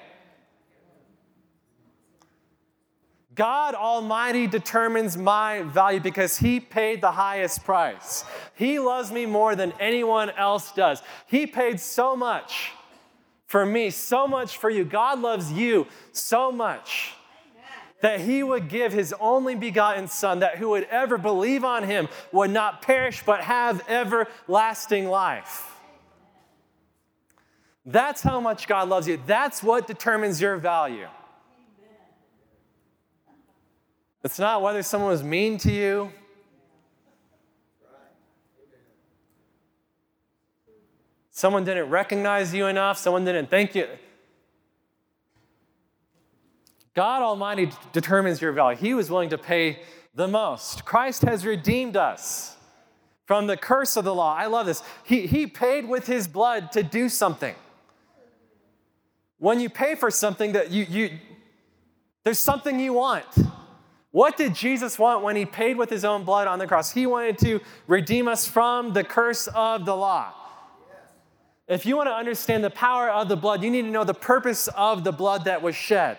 [3.35, 8.25] God Almighty determines my value because He paid the highest price.
[8.55, 11.03] He loves me more than anyone else does.
[11.27, 12.71] He paid so much
[13.47, 14.85] for me, so much for you.
[14.85, 17.15] God loves you so much
[18.05, 22.07] that He would give His only begotten Son, that who would ever believe on Him
[22.33, 25.73] would not perish but have everlasting life.
[27.87, 29.19] That's how much God loves you.
[29.27, 31.09] That's what determines your value.
[34.23, 36.13] It's not whether someone was mean to you.
[41.31, 42.99] Someone didn't recognize you enough.
[42.99, 43.89] Someone didn't thank you.
[46.95, 48.79] God Almighty determines your value.
[48.79, 49.81] He was willing to pay
[50.15, 50.85] the most.
[50.85, 52.57] Christ has redeemed us
[53.27, 54.35] from the curse of the law.
[54.35, 54.83] I love this.
[55.03, 57.55] He, he paid with his blood to do something.
[59.39, 61.11] When you pay for something that you, you
[62.23, 63.27] there's something you want.
[64.11, 66.93] What did Jesus want when he paid with his own blood on the cross?
[66.93, 70.33] He wanted to redeem us from the curse of the law.
[71.67, 74.15] If you want to understand the power of the blood, you need to know the
[74.15, 76.19] purpose of the blood that was shed.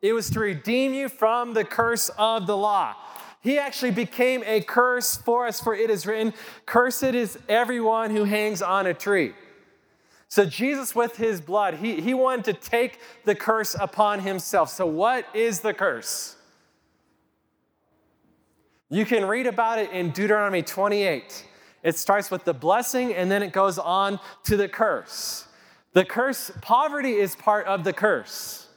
[0.00, 2.94] It was to redeem you from the curse of the law.
[3.40, 6.34] He actually became a curse for us, for it is written,
[6.66, 9.32] Cursed is everyone who hangs on a tree.
[10.28, 14.68] So, Jesus, with his blood, he, he wanted to take the curse upon himself.
[14.68, 16.36] So, what is the curse?
[18.90, 21.46] You can read about it in Deuteronomy 28.
[21.82, 25.46] It starts with the blessing and then it goes on to the curse.
[25.92, 28.67] The curse, poverty is part of the curse.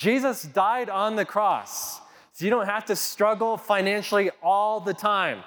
[0.00, 2.00] Jesus died on the cross,
[2.32, 5.42] so you don't have to struggle financially all the time,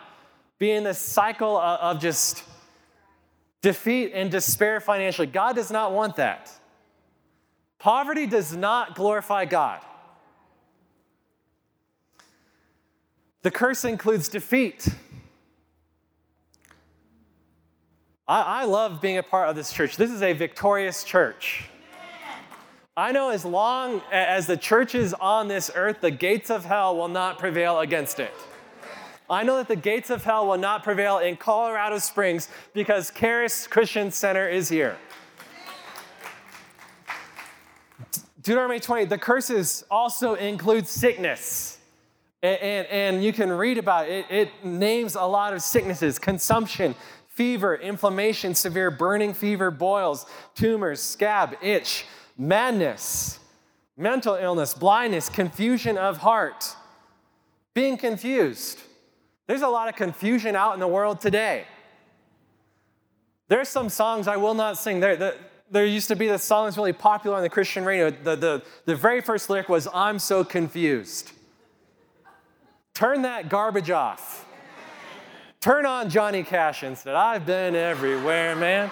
[0.60, 2.44] be in this cycle of just
[3.63, 5.26] defeat and despair financially.
[5.26, 6.52] God does not want that.
[7.80, 9.82] Poverty does not glorify God.
[13.42, 14.88] The curse includes defeat.
[18.28, 19.98] I, I love being a part of this church.
[19.98, 21.70] This is a victorious church.
[22.95, 26.95] I know as long as the church is on this earth, the gates of hell
[26.95, 28.32] will not prevail against it.
[29.27, 33.65] I know that the gates of hell will not prevail in Colorado Springs because Charis
[33.65, 34.95] Christian Center is here.
[38.43, 41.79] Deuteronomy 20, the curses also include sickness.
[42.43, 44.25] And, and, and, you can read about it.
[44.29, 44.49] it.
[44.49, 46.93] It names a lot of sicknesses consumption,
[47.29, 52.06] fever, inflammation, severe burning fever, boils, tumors, scab, itch,
[52.38, 53.39] madness,
[53.98, 56.76] mental illness, blindness, confusion of heart,
[57.74, 58.80] being confused.
[59.48, 61.65] There's a lot of confusion out in the world today.
[63.50, 65.00] There's some songs I will not sing.
[65.00, 65.38] There, the,
[65.69, 68.10] there used to be this song that's really popular on the Christian radio.
[68.10, 71.32] The, the, the very first lyric was, I'm so confused.
[72.93, 74.46] Turn that garbage off.
[75.60, 77.15] Turn on Johnny Cash instead.
[77.15, 78.91] I've been everywhere, man.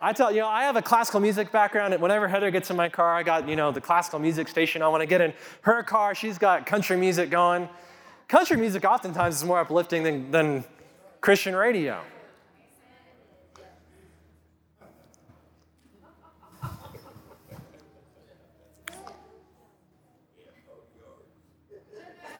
[0.00, 1.94] I tell you know, I have a classical music background.
[1.94, 4.82] And whenever Heather gets in my car, I got you know the classical music station.
[4.82, 6.14] I want to get in her car.
[6.14, 7.68] She's got country music going.
[8.28, 10.64] Country music oftentimes is more uplifting than, than
[11.20, 12.00] Christian radio.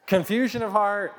[0.07, 1.13] confusion of heart,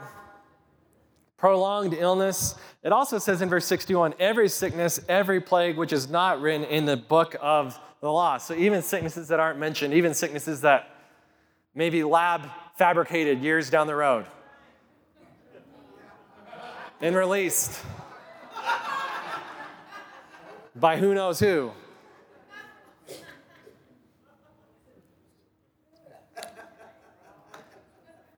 [1.36, 2.54] prolonged illness.
[2.82, 6.86] It also says in verse 61 every sickness, every plague which is not written in
[6.86, 8.38] the book of the law.
[8.38, 10.90] So even sicknesses that aren't mentioned, even sicknesses that
[11.74, 12.42] may be lab
[12.76, 14.26] fabricated years down the road
[17.00, 17.80] and released
[20.74, 21.72] by who knows who.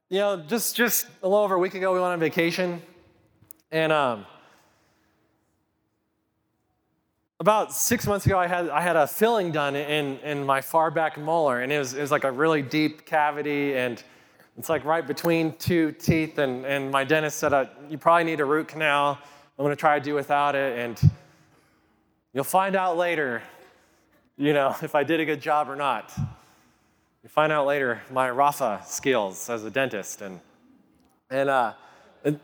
[0.09, 2.81] You know, just just a little over a week ago, we went on vacation,
[3.71, 4.25] and um,
[7.39, 10.91] about six months ago, I had, I had a filling done in, in my far
[10.91, 14.03] back molar, and it was, it was like a really deep cavity, and
[14.57, 16.37] it's like right between two teeth.
[16.37, 19.17] And, and my dentist said, uh, You probably need a root canal.
[19.57, 21.11] I'm going to try to do without it, and
[22.33, 23.41] you'll find out later,
[24.35, 26.11] you know, if I did a good job or not.
[27.23, 30.21] You find out later my Rafa skills as a dentist.
[30.21, 30.39] And,
[31.29, 31.73] and, uh,
[32.23, 32.39] it,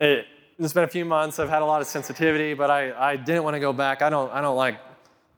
[0.00, 0.26] it
[0.58, 1.38] it's been a few months.
[1.38, 4.00] I've had a lot of sensitivity, but I, I didn't want to go back.
[4.00, 4.78] I don't, I don't like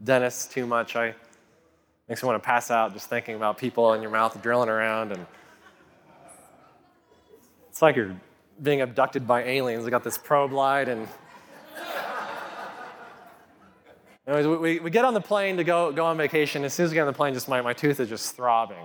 [0.03, 0.95] dentists too much.
[0.95, 1.15] I
[2.09, 5.13] makes me want to pass out just thinking about people in your mouth drilling around.
[5.13, 5.27] And
[7.69, 8.17] it's like you're
[8.63, 9.85] being abducted by aliens.
[9.85, 11.07] They got this probe light and
[14.29, 16.63] Anyways, we, we get on the plane to go, go on vacation.
[16.63, 18.85] As soon as we get on the plane, just my, my tooth is just throbbing,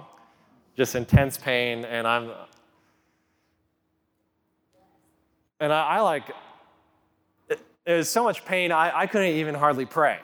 [0.77, 2.31] just intense pain, and I'm
[5.59, 6.29] and I, I like,
[7.47, 10.19] it, it, was so much pain, I, I couldn't even hardly pray.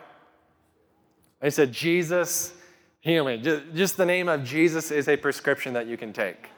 [1.42, 2.52] I said, Jesus,
[3.00, 3.38] heal me.
[3.38, 6.50] Just, just the name of Jesus is a prescription that you can take.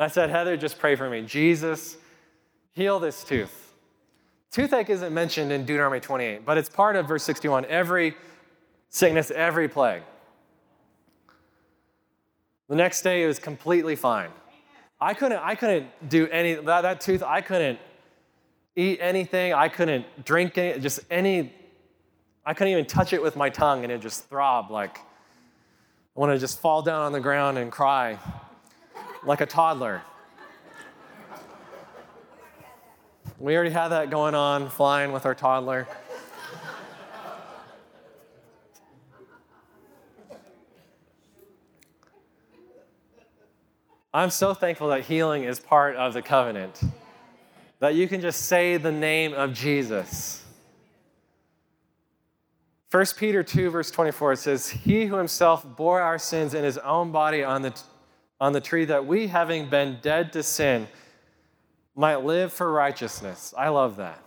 [0.00, 1.22] I said, Heather, just pray for me.
[1.22, 1.96] Jesus,
[2.72, 3.63] heal this tooth.
[4.54, 7.64] Toothache isn't mentioned in Deuteronomy 28, but it's part of verse 61.
[7.64, 8.14] Every
[8.88, 10.02] sickness, every plague.
[12.68, 14.30] The next day, it was completely fine.
[15.00, 17.80] I couldn't, I couldn't do any, that, that tooth, I couldn't
[18.76, 19.52] eat anything.
[19.52, 21.52] I couldn't drink any, just any,
[22.46, 26.30] I couldn't even touch it with my tongue and it just throbbed like I want
[26.30, 28.20] to just fall down on the ground and cry
[29.24, 30.02] like a toddler.
[33.38, 35.88] We already had that going on, flying with our toddler.
[44.12, 46.80] I'm so thankful that healing is part of the covenant
[47.80, 50.42] that you can just say the name of Jesus.
[52.92, 56.78] 1 Peter 2, verse 24, it says, He who himself bore our sins in his
[56.78, 57.78] own body on the,
[58.40, 60.86] on the tree, that we, having been dead to sin,
[61.94, 63.54] might live for righteousness.
[63.56, 64.20] I love that.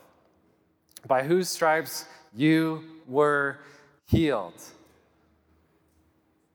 [1.05, 3.59] By whose stripes you were
[4.05, 4.61] healed.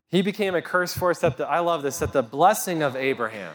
[0.08, 2.96] He became a curse for us that the, I love this, that the blessing of
[2.96, 3.54] Abraham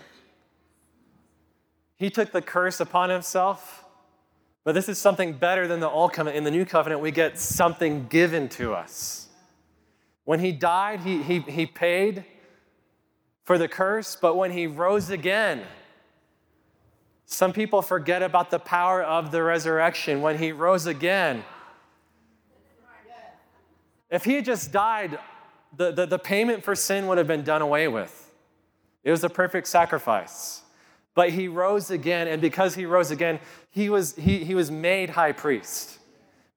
[1.97, 3.83] he took the curse upon himself.
[4.63, 6.37] But this is something better than the old covenant.
[6.37, 9.29] In the new covenant, we get something given to us.
[10.23, 12.25] When he died, he, he, he paid
[13.43, 15.63] for the curse, but when he rose again,
[17.27, 20.21] some people forget about the power of the resurrection.
[20.21, 21.43] When he rose again,
[24.09, 25.19] if he had just died,
[25.75, 28.33] the, the, the payment for sin would have been done away with.
[29.03, 30.61] It was a perfect sacrifice.
[31.15, 33.39] But he rose again, and because he rose again,
[33.71, 35.99] he was, he, he was made high priest.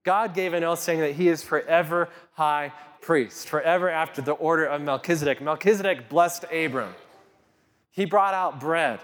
[0.04, 4.66] God gave an oath saying that he is forever high priest, forever after the order
[4.66, 5.40] of Melchizedek.
[5.40, 6.94] Melchizedek blessed Abram.
[7.90, 9.00] He brought out bread,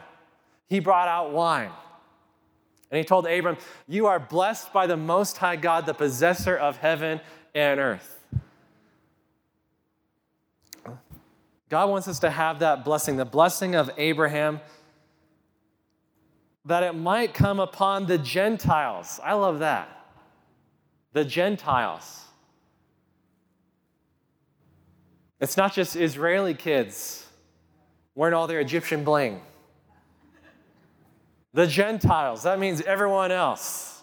[0.68, 1.70] he brought out wine.
[2.90, 3.56] And he told Abram,
[3.88, 7.20] You are blessed by the Most High God, the possessor of heaven
[7.54, 8.12] and earth.
[11.68, 14.60] God wants us to have that blessing, the blessing of Abraham
[16.64, 19.20] that it might come upon the Gentiles.
[19.22, 19.88] I love that.
[21.12, 22.24] The Gentiles.
[25.40, 27.26] It's not just Israeli kids
[28.14, 29.40] wearing all their Egyptian bling.
[31.56, 34.02] The Gentiles, that means everyone else.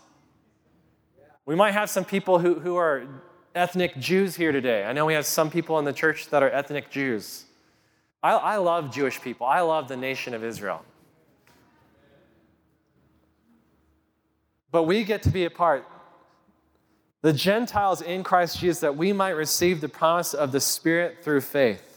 [1.46, 3.06] We might have some people who, who are
[3.54, 4.84] ethnic Jews here today.
[4.86, 7.46] I know we have some people in the church that are ethnic Jews.
[8.24, 10.84] I, I love Jewish people, I love the nation of Israel.
[14.72, 15.86] But we get to be a part,
[17.22, 21.42] the Gentiles in Christ Jesus, that we might receive the promise of the Spirit through
[21.42, 21.93] faith.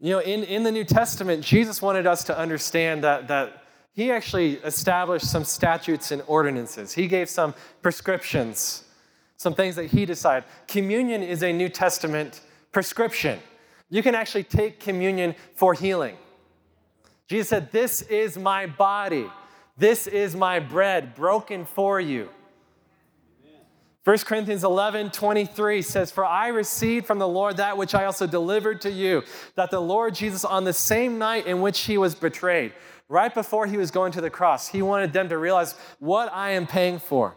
[0.00, 4.12] You know, in, in the New Testament, Jesus wanted us to understand that, that he
[4.12, 6.92] actually established some statutes and ordinances.
[6.92, 8.84] He gave some prescriptions,
[9.36, 10.48] some things that he decided.
[10.68, 13.40] Communion is a New Testament prescription.
[13.90, 16.16] You can actually take communion for healing.
[17.26, 19.26] Jesus said, This is my body.
[19.76, 22.28] This is my bread broken for you.
[24.08, 28.26] 1 Corinthians 11, 23 says, For I received from the Lord that which I also
[28.26, 29.22] delivered to you,
[29.54, 32.72] that the Lord Jesus, on the same night in which he was betrayed,
[33.10, 36.52] right before he was going to the cross, he wanted them to realize what I
[36.52, 37.36] am paying for.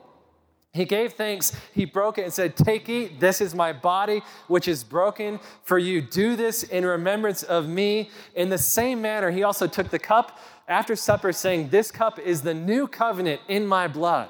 [0.72, 4.70] He gave thanks, he broke it and said, Take, eat, this is my body, which
[4.70, 6.02] is broken for you.
[6.02, 8.10] Do this in remembrance of me.
[8.34, 12.44] In the same manner, he also took the cup after supper, saying, This cup is
[12.44, 14.30] the new covenant in my blood.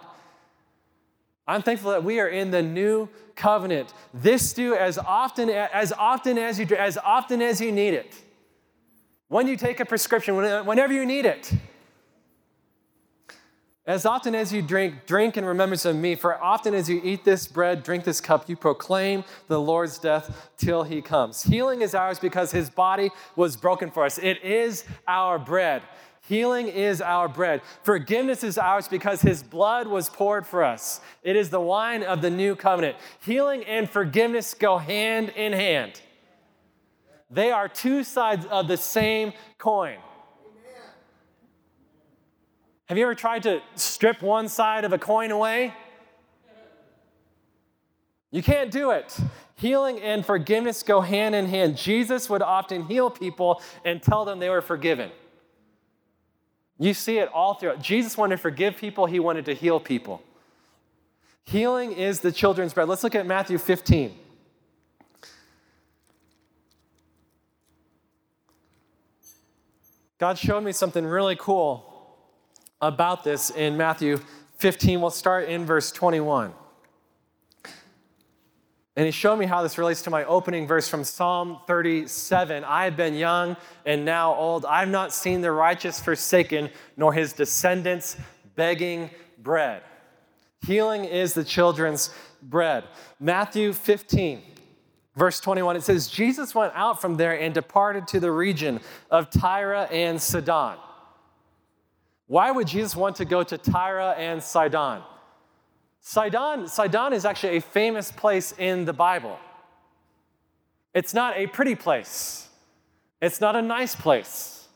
[1.47, 3.93] I'm thankful that we are in the new covenant.
[4.13, 8.15] This do as often as often as you as often as you need it.
[9.27, 11.51] When you take a prescription, whenever you need it.
[13.87, 16.13] As often as you drink, drink in remembrance of me.
[16.13, 20.51] For often as you eat this bread, drink this cup, you proclaim the Lord's death
[20.57, 21.41] till he comes.
[21.43, 24.19] Healing is ours because his body was broken for us.
[24.19, 25.81] It is our bread.
[26.27, 27.61] Healing is our bread.
[27.83, 31.01] Forgiveness is ours because his blood was poured for us.
[31.23, 32.95] It is the wine of the new covenant.
[33.25, 35.99] Healing and forgiveness go hand in hand.
[37.29, 39.97] They are two sides of the same coin.
[42.85, 45.73] Have you ever tried to strip one side of a coin away?
[48.31, 49.17] You can't do it.
[49.55, 51.77] Healing and forgiveness go hand in hand.
[51.77, 55.11] Jesus would often heal people and tell them they were forgiven.
[56.81, 57.79] You see it all throughout.
[57.79, 60.23] Jesus wanted to forgive people, he wanted to heal people.
[61.43, 62.89] Healing is the children's bread.
[62.89, 64.17] Let's look at Matthew 15.
[70.17, 72.17] God showed me something really cool
[72.81, 74.19] about this in Matthew
[74.57, 75.01] 15.
[75.01, 76.51] We'll start in verse 21.
[78.95, 82.65] And he showed me how this relates to my opening verse from Psalm 37.
[82.65, 84.65] I have been young and now old.
[84.65, 88.17] I've not seen the righteous forsaken, nor his descendants
[88.55, 89.09] begging
[89.41, 89.81] bread.
[90.65, 92.83] Healing is the children's bread.
[93.17, 94.41] Matthew 15,
[95.15, 99.29] verse 21, it says, Jesus went out from there and departed to the region of
[99.29, 100.77] Tyre and Sidon.
[102.27, 105.01] Why would Jesus want to go to Tyre and Sidon?
[106.01, 109.39] Sidon, Sidon is actually a famous place in the Bible.
[110.93, 112.49] It's not a pretty place.
[113.21, 114.67] It's not a nice place.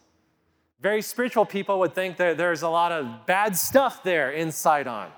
[0.79, 5.09] Very spiritual people would think that there's a lot of bad stuff there in Sidon.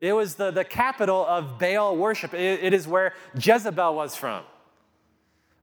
[0.00, 2.32] It was the, the capital of Baal worship.
[2.32, 4.44] it, it is where Jezebel was from.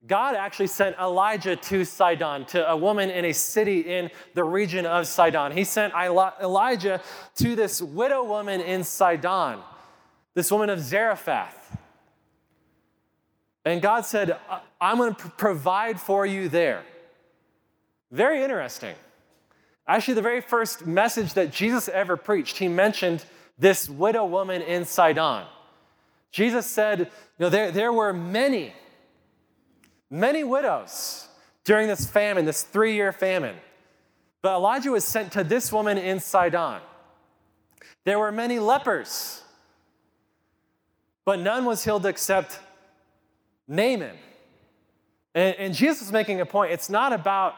[0.08, 4.86] God actually sent Elijah to Sidon, to a woman in a city in the region
[4.86, 5.52] of Sidon.
[5.52, 7.02] He sent Elijah
[7.36, 9.60] to this widow woman in Sidon,
[10.34, 11.78] this woman of Zarephath.
[13.64, 14.38] And God said,
[14.80, 16.84] I'm going to provide for you there.
[18.12, 18.96] Very interesting.
[19.88, 23.24] Actually, the very first message that Jesus ever preached, he mentioned
[23.58, 25.46] this widow woman in Sidon.
[26.32, 27.06] Jesus said, you
[27.40, 28.74] know, there, there were many
[30.12, 31.28] many widows
[31.64, 33.56] during this famine, this three year famine.
[34.44, 36.82] But Elijah was sent to this woman in Sidon.
[38.04, 39.44] There were many lepers,
[41.32, 42.60] but none was healed except
[43.66, 44.18] Naaman.
[45.34, 46.74] And, and Jesus is making a point.
[46.74, 47.56] It's not about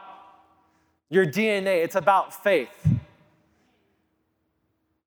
[1.10, 2.70] your DNA, it's about faith.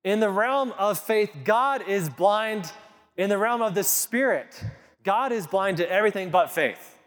[0.03, 2.69] In the realm of faith, God is blind.
[3.15, 4.61] In the realm of the Spirit,
[5.01, 6.99] God is blind to everything but faith.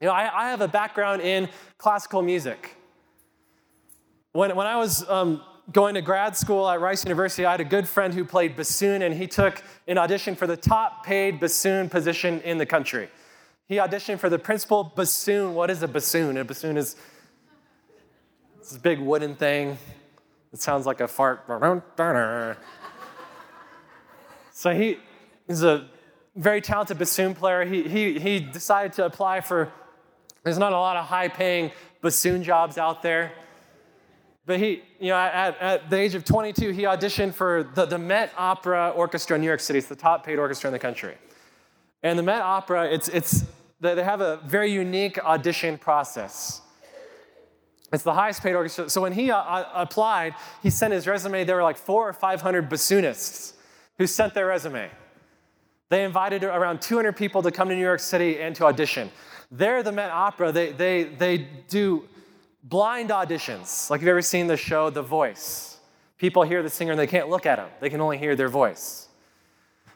[0.00, 2.74] You know, I, I have a background in classical music.
[4.32, 5.40] When, when I was um,
[5.72, 9.02] going to grad school at Rice University, I had a good friend who played bassoon,
[9.02, 13.08] and he took an audition for the top paid bassoon position in the country.
[13.66, 15.54] He auditioned for the principal bassoon.
[15.54, 16.36] What is a bassoon?
[16.36, 16.96] A bassoon is
[18.58, 19.78] this big wooden thing.
[20.52, 21.44] It sounds like a fart.
[24.52, 24.98] So he,
[25.48, 25.88] is a
[26.36, 27.64] very talented bassoon player.
[27.64, 29.70] He, he, he decided to apply for
[30.42, 31.70] there's not a lot of high paying
[32.02, 33.32] bassoon jobs out there.
[34.46, 37.98] But he, you know, at, at the age of 22, he auditioned for the, the
[37.98, 39.78] Met Opera Orchestra in New York City.
[39.78, 41.16] It's the top paid orchestra in the country.
[42.02, 43.44] And the Met Opera, it's, it's,
[43.80, 46.60] they have a very unique audition process.
[47.92, 48.90] It's the highest paid orchestra.
[48.90, 51.44] So when he uh, uh applied, he sent his resume.
[51.44, 53.54] There were like four or 500 bassoonists
[53.98, 54.90] who sent their resume.
[55.88, 59.10] They invited around 200 people to come to New York City and to audition.
[59.50, 61.38] There, the Met Opera, they, they, they
[61.68, 62.08] do
[62.64, 63.90] blind auditions.
[63.90, 65.78] Like, you've ever seen the show The Voice?
[66.18, 68.48] People hear the singer and they can't look at them, they can only hear their
[68.48, 69.08] voice.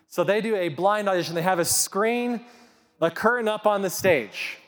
[0.08, 1.34] So they do a blind audition.
[1.34, 2.40] They have a screen,
[3.00, 4.58] a curtain up on the stage.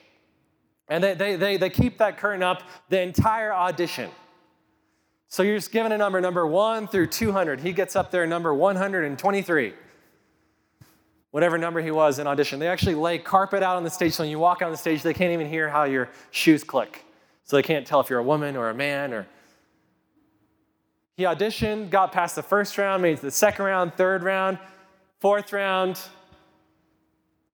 [0.87, 4.11] And they, they, they, they keep that curtain up the entire audition.
[5.27, 7.61] So you're just given a number, number one through 200.
[7.61, 9.73] He gets up there, number 123
[11.31, 12.59] whatever number he was in audition.
[12.59, 15.01] They actually lay carpet out on the stage so when you walk on the stage,
[15.01, 17.05] they can't even hear how your shoes click.
[17.43, 19.27] So they can't tell if you're a woman or a man or.
[21.17, 24.57] He auditioned, got past the first round, made the second round, third round,
[25.19, 25.99] fourth round.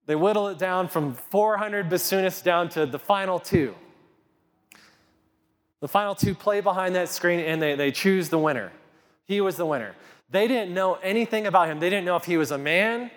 [0.06, 3.74] They whittle it down from 400 bassoonists down to the final two.
[5.80, 8.72] The final two play behind that screen and they, they choose the winner.
[9.26, 9.94] He was the winner.
[10.30, 11.78] They didn't know anything about him.
[11.78, 13.10] They didn't know if he was a man,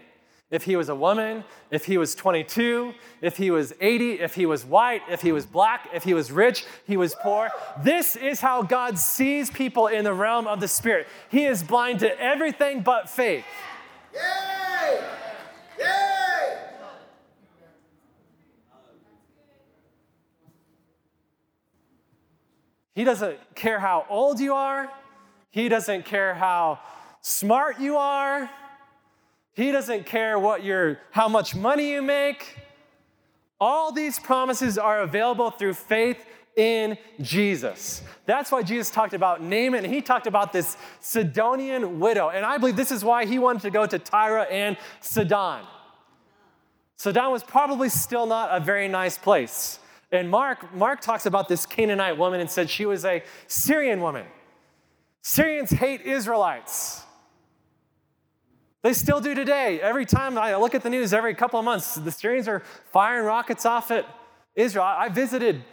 [0.51, 4.45] if he was a woman, if he was 22, if he was 80, if he
[4.45, 7.49] was white, if he was black, if he was rich, he was poor.
[7.81, 11.07] This is how God sees people in the realm of the Spirit.
[11.29, 13.45] He is blind to everything but faith.
[14.13, 15.01] Yay!
[15.79, 16.57] Yay!
[22.93, 24.91] He doesn't care how old you are.
[25.49, 26.79] He doesn't care how
[27.21, 28.49] smart you are.
[29.53, 32.57] He doesn't care what your how much money you make.
[33.59, 36.25] All these promises are available through faith
[36.55, 38.01] in Jesus.
[38.25, 39.85] That's why Jesus talked about Naaman.
[39.85, 42.29] He talked about this Sidonian widow.
[42.29, 45.63] And I believe this is why he wanted to go to Tyre and Sidon.
[46.97, 49.79] Sidon was probably still not a very nice place.
[50.11, 54.25] And Mark, Mark talks about this Canaanite woman and said she was a Syrian woman.
[55.21, 57.03] Syrians hate Israelites.
[58.82, 59.79] They still do today.
[59.79, 63.25] Every time I look at the news, every couple of months, the Syrians are firing
[63.25, 64.05] rockets off at
[64.55, 64.86] Israel.
[64.86, 65.63] I visited,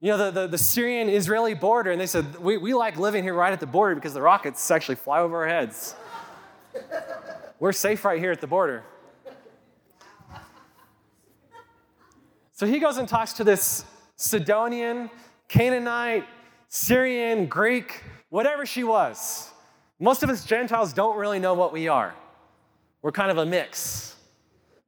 [0.00, 3.22] you know, the, the, the Syrian Israeli border, and they said, we, we like living
[3.22, 5.94] here right at the border because the rockets actually fly over our heads.
[7.60, 8.82] We're safe right here at the border.
[12.52, 13.84] So he goes and talks to this
[14.16, 15.10] Sidonian,
[15.46, 16.24] Canaanite,
[16.66, 19.50] Syrian, Greek, whatever she was.
[20.00, 22.14] Most of us Gentiles don't really know what we are.
[23.02, 24.14] We're kind of a mix.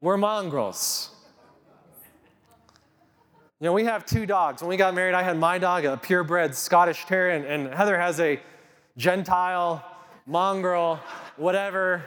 [0.01, 1.11] We're mongrels.
[3.61, 4.63] You know, we have two dogs.
[4.63, 8.19] When we got married, I had my dog, a purebred Scottish Terrier, and, Heather has
[8.21, 8.41] a
[8.97, 9.85] Gentile,
[10.27, 11.01] mongrel,
[11.37, 12.05] whatever.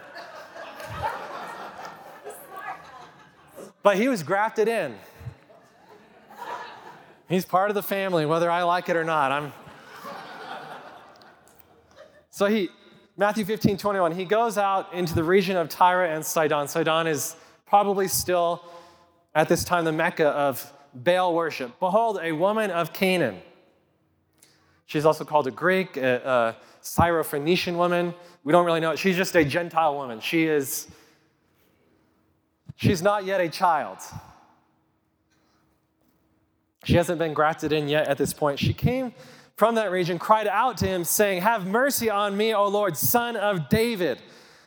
[3.84, 4.95] But he was grafted in.
[7.28, 9.32] He's part of the family, whether I like it or not.
[9.32, 9.54] I'm.
[12.30, 12.70] So he,
[13.16, 16.68] Matthew 15, 21, he goes out into the region of Tyre and Sidon.
[16.68, 17.36] Sidon is
[17.68, 18.66] probably still,
[19.36, 21.80] at this time, the Mecca of Baal worship.
[21.80, 23.39] Behold, a woman of Canaan.
[24.88, 28.16] She's also called a Greek, a, a Syrophoenician woman.
[28.43, 28.95] We don't really know.
[28.95, 30.20] She's just a Gentile woman.
[30.20, 30.88] She is,
[32.78, 33.99] she's not yet a child.
[36.84, 38.57] She hasn't been grafted in yet at this point.
[38.57, 39.14] She came
[39.56, 43.36] from that region, cried out to him, saying, Have mercy on me, O Lord, son
[43.36, 44.20] of David.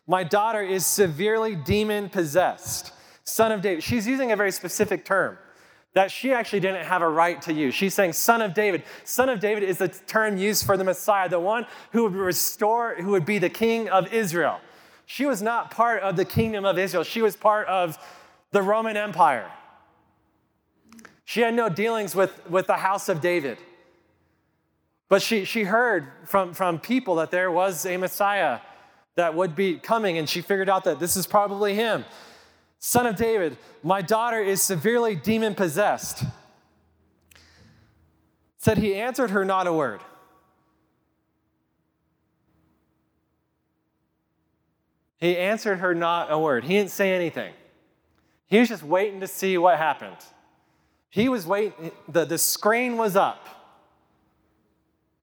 [0.06, 2.92] My daughter is severely demon possessed.
[3.24, 3.82] Son of David.
[3.82, 5.36] She's using a very specific term
[5.94, 7.74] that she actually didn't have a right to use.
[7.74, 8.84] She's saying, Son of David.
[9.04, 12.94] Son of David is the term used for the Messiah, the one who would restore,
[12.96, 14.60] who would be the king of Israel.
[15.06, 17.98] She was not part of the kingdom of Israel, she was part of
[18.52, 19.50] the Roman Empire.
[21.24, 23.58] She had no dealings with, with the house of David.
[25.08, 28.60] But she, she heard from, from people that there was a Messiah
[29.14, 32.04] that would be coming, and she figured out that this is probably him.
[32.78, 36.24] Son of David, my daughter is severely demon possessed.
[38.58, 40.00] Said he answered her not a word.
[45.18, 46.64] He answered her not a word.
[46.64, 47.54] He didn't say anything.
[48.48, 50.16] He was just waiting to see what happened.
[51.08, 53.55] He was waiting, the, the screen was up.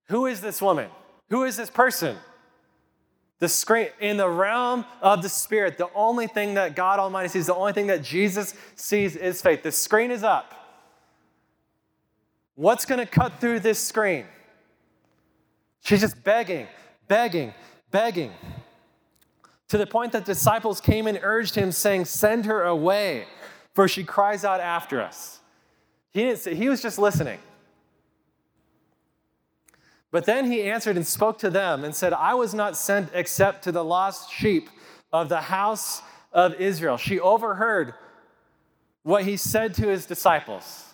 [0.09, 0.89] Who is this woman?
[1.29, 2.17] Who is this person?
[3.39, 7.47] The screen, in the realm of the Spirit, the only thing that God Almighty sees,
[7.47, 9.63] the only thing that Jesus sees is faith.
[9.63, 10.53] The screen is up.
[12.55, 14.25] What's going to cut through this screen?
[15.81, 16.67] She's just begging,
[17.07, 17.53] begging,
[17.91, 18.31] begging.
[19.69, 23.25] To the point that disciples came and urged him, saying, Send her away,
[23.73, 25.39] for she cries out after us.
[26.11, 27.39] He didn't say, he was just listening.
[30.13, 33.63] But then he answered and spoke to them and said, I was not sent except
[33.63, 34.69] to the lost sheep
[35.11, 36.97] of the house of Israel.
[36.97, 37.95] She overheard
[39.01, 40.93] what he said to his disciples.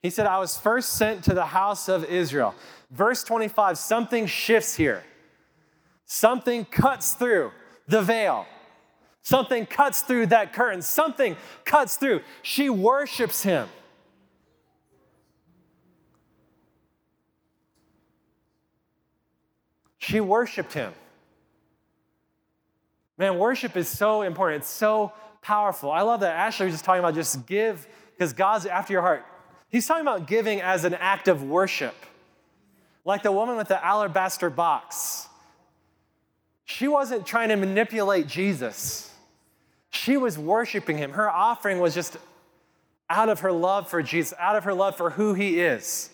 [0.00, 2.54] He said, I was first sent to the house of Israel.
[2.90, 5.04] Verse 25, something shifts here.
[6.06, 7.50] Something cuts through
[7.86, 8.46] the veil.
[9.20, 10.80] Something cuts through that curtain.
[10.80, 11.36] Something
[11.66, 12.22] cuts through.
[12.40, 13.68] She worships him.
[20.04, 20.92] She worshiped him.
[23.16, 24.62] Man, worship is so important.
[24.62, 25.90] It's so powerful.
[25.90, 29.24] I love that Ashley was just talking about just give because God's after your heart.
[29.70, 31.94] He's talking about giving as an act of worship.
[33.06, 35.26] Like the woman with the alabaster box.
[36.66, 39.10] She wasn't trying to manipulate Jesus.
[39.88, 41.12] She was worshiping him.
[41.12, 42.18] Her offering was just
[43.08, 46.10] out of her love for Jesus, out of her love for who he is.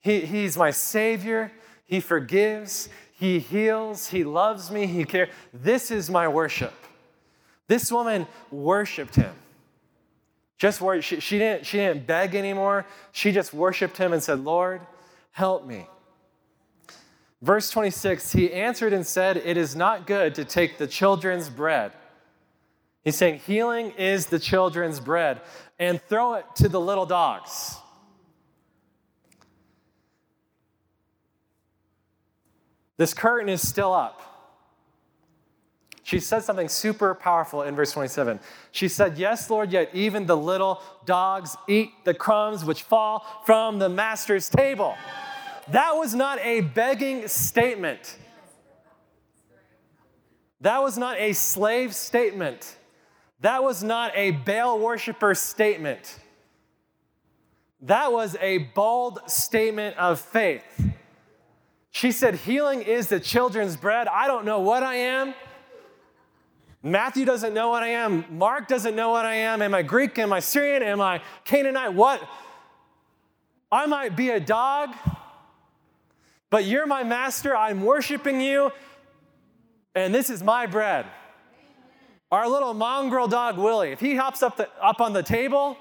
[0.00, 1.52] He, he's my Savior.
[1.86, 2.88] He forgives.
[3.12, 4.08] He heals.
[4.08, 4.86] He loves me.
[4.86, 5.30] He cares.
[5.54, 6.74] This is my worship.
[7.68, 9.34] This woman worshiped him.
[10.58, 12.86] Just she, she, didn't, she didn't beg anymore.
[13.12, 14.80] She just worshiped him and said, Lord,
[15.32, 15.86] help me.
[17.42, 21.92] Verse 26 He answered and said, It is not good to take the children's bread.
[23.02, 25.40] He's saying, Healing is the children's bread,
[25.78, 27.76] and throw it to the little dogs.
[32.96, 34.22] This curtain is still up.
[36.02, 38.38] She said something super powerful in verse 27.
[38.70, 43.80] She said, Yes, Lord, yet even the little dogs eat the crumbs which fall from
[43.80, 44.94] the master's table.
[45.68, 48.18] That was not a begging statement.
[50.60, 52.76] That was not a slave statement.
[53.40, 56.20] That was not a Baal worshiper statement.
[57.80, 60.62] That was a bold statement of faith.
[61.96, 64.06] She said, Healing is the children's bread.
[64.06, 65.32] I don't know what I am.
[66.82, 68.26] Matthew doesn't know what I am.
[68.28, 69.62] Mark doesn't know what I am.
[69.62, 70.18] Am I Greek?
[70.18, 70.82] Am I Syrian?
[70.82, 71.94] Am I Canaanite?
[71.94, 72.20] What?
[73.72, 74.90] I might be a dog,
[76.50, 77.56] but you're my master.
[77.56, 78.72] I'm worshiping you,
[79.94, 81.06] and this is my bread.
[82.30, 85.78] Our little mongrel dog, Willie, if he hops up, the, up on the table,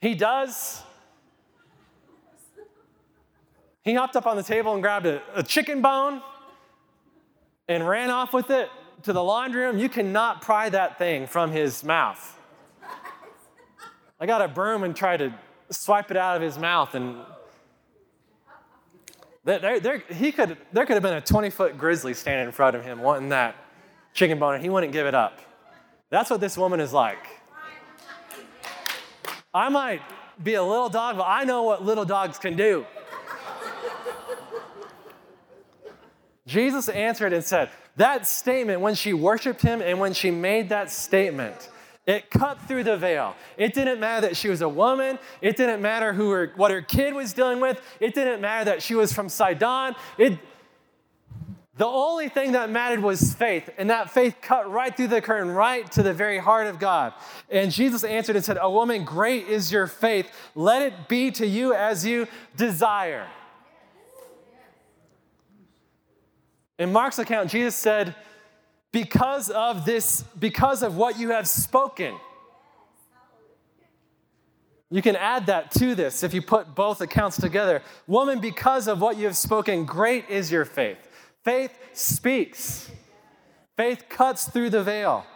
[0.00, 0.82] he does.
[3.82, 6.20] He hopped up on the table and grabbed a, a chicken bone
[7.68, 8.68] and ran off with it
[9.02, 9.78] to the laundry room.
[9.78, 12.38] You cannot pry that thing from his mouth.
[14.20, 15.32] I got a broom and tried to
[15.70, 17.18] swipe it out of his mouth, and
[19.44, 22.76] there, there, he could, there could have been a 20 foot grizzly standing in front
[22.76, 23.54] of him wanting that
[24.12, 25.38] chicken bone, and he wouldn't give it up.
[26.10, 27.24] That's what this woman is like.
[29.54, 30.02] I might
[30.42, 32.84] be a little dog, but I know what little dogs can do.
[36.48, 40.90] Jesus answered and said, That statement, when she worshiped him and when she made that
[40.90, 41.68] statement,
[42.06, 43.36] it cut through the veil.
[43.58, 45.18] It didn't matter that she was a woman.
[45.42, 47.78] It didn't matter who her, what her kid was dealing with.
[48.00, 49.94] It didn't matter that she was from Sidon.
[50.16, 50.38] It,
[51.76, 55.50] the only thing that mattered was faith, and that faith cut right through the curtain,
[55.50, 57.12] right to the very heart of God.
[57.50, 60.28] And Jesus answered and said, A woman, great is your faith.
[60.54, 62.26] Let it be to you as you
[62.56, 63.28] desire.
[66.78, 68.14] In Mark's account, Jesus said,
[68.92, 72.16] Because of this, because of what you have spoken.
[74.90, 77.82] You can add that to this if you put both accounts together.
[78.06, 80.96] Woman, because of what you have spoken, great is your faith.
[81.44, 82.90] Faith speaks,
[83.76, 85.26] faith cuts through the veil.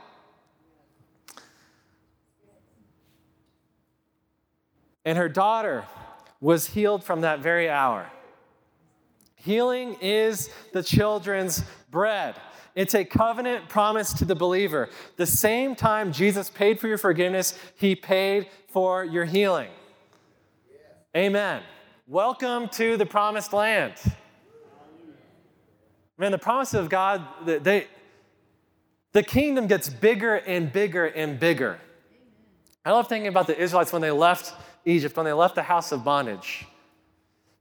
[5.04, 5.84] And her daughter
[6.40, 8.10] was healed from that very hour.
[9.44, 12.36] Healing is the children's bread.
[12.76, 14.88] It's a covenant promise to the believer.
[15.16, 19.70] The same time Jesus paid for your forgiveness, he paid for your healing.
[21.16, 21.60] Amen.
[22.06, 23.94] Welcome to the promised land.
[26.16, 27.88] Man, the promise of God, they,
[29.10, 31.80] the kingdom gets bigger and bigger and bigger.
[32.84, 35.90] I love thinking about the Israelites when they left Egypt, when they left the house
[35.90, 36.64] of bondage.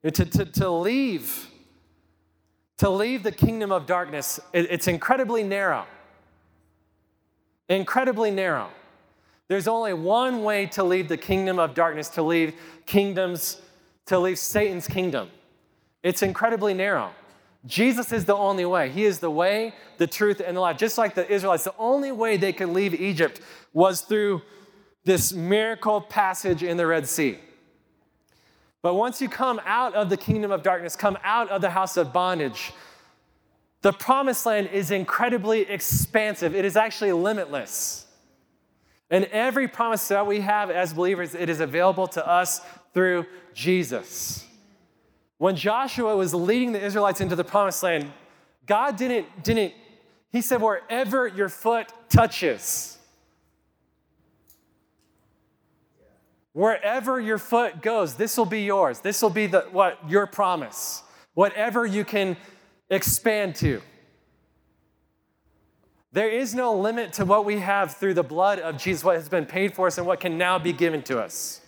[0.04, 1.48] To, to, to leave
[2.82, 5.86] to leave the kingdom of darkness, it's incredibly narrow.
[7.70, 8.72] Incredibly narrow.
[9.50, 12.56] There's only one way to leave the kingdom of darkness, to leave
[12.88, 13.62] kingdoms,
[14.08, 15.30] to leave Satan's kingdom.
[16.02, 17.12] It's incredibly narrow.
[17.68, 18.90] Jesus is the only way.
[18.90, 20.78] He is the way, the truth, and the life.
[20.80, 23.42] Just like the Israelites, the only way they could leave Egypt
[23.74, 24.42] was through
[25.04, 27.38] this miracle passage in the Red Sea.
[28.82, 31.98] But once you come out of the kingdom of darkness, come out of the house
[31.98, 32.74] of bondage,
[33.82, 36.56] the promised land is incredibly expansive.
[36.56, 38.06] It is actually limitless.
[39.10, 42.62] And every promise that we have as believers, it is available to us
[42.94, 44.46] through Jesus.
[45.38, 48.12] When Joshua was leading the Israelites into the promised land,
[48.66, 49.74] God didn't, didn't
[50.32, 52.98] he said, wherever your foot touches,
[56.54, 58.99] Wherever your foot goes, this will be yours.
[58.99, 61.04] This will be the, what your promise.
[61.34, 62.36] Whatever you can
[62.89, 63.82] expand to.
[66.14, 69.30] There is no limit to what we have through the blood of Jesus, what has
[69.30, 71.62] been paid for us, and what can now be given to us.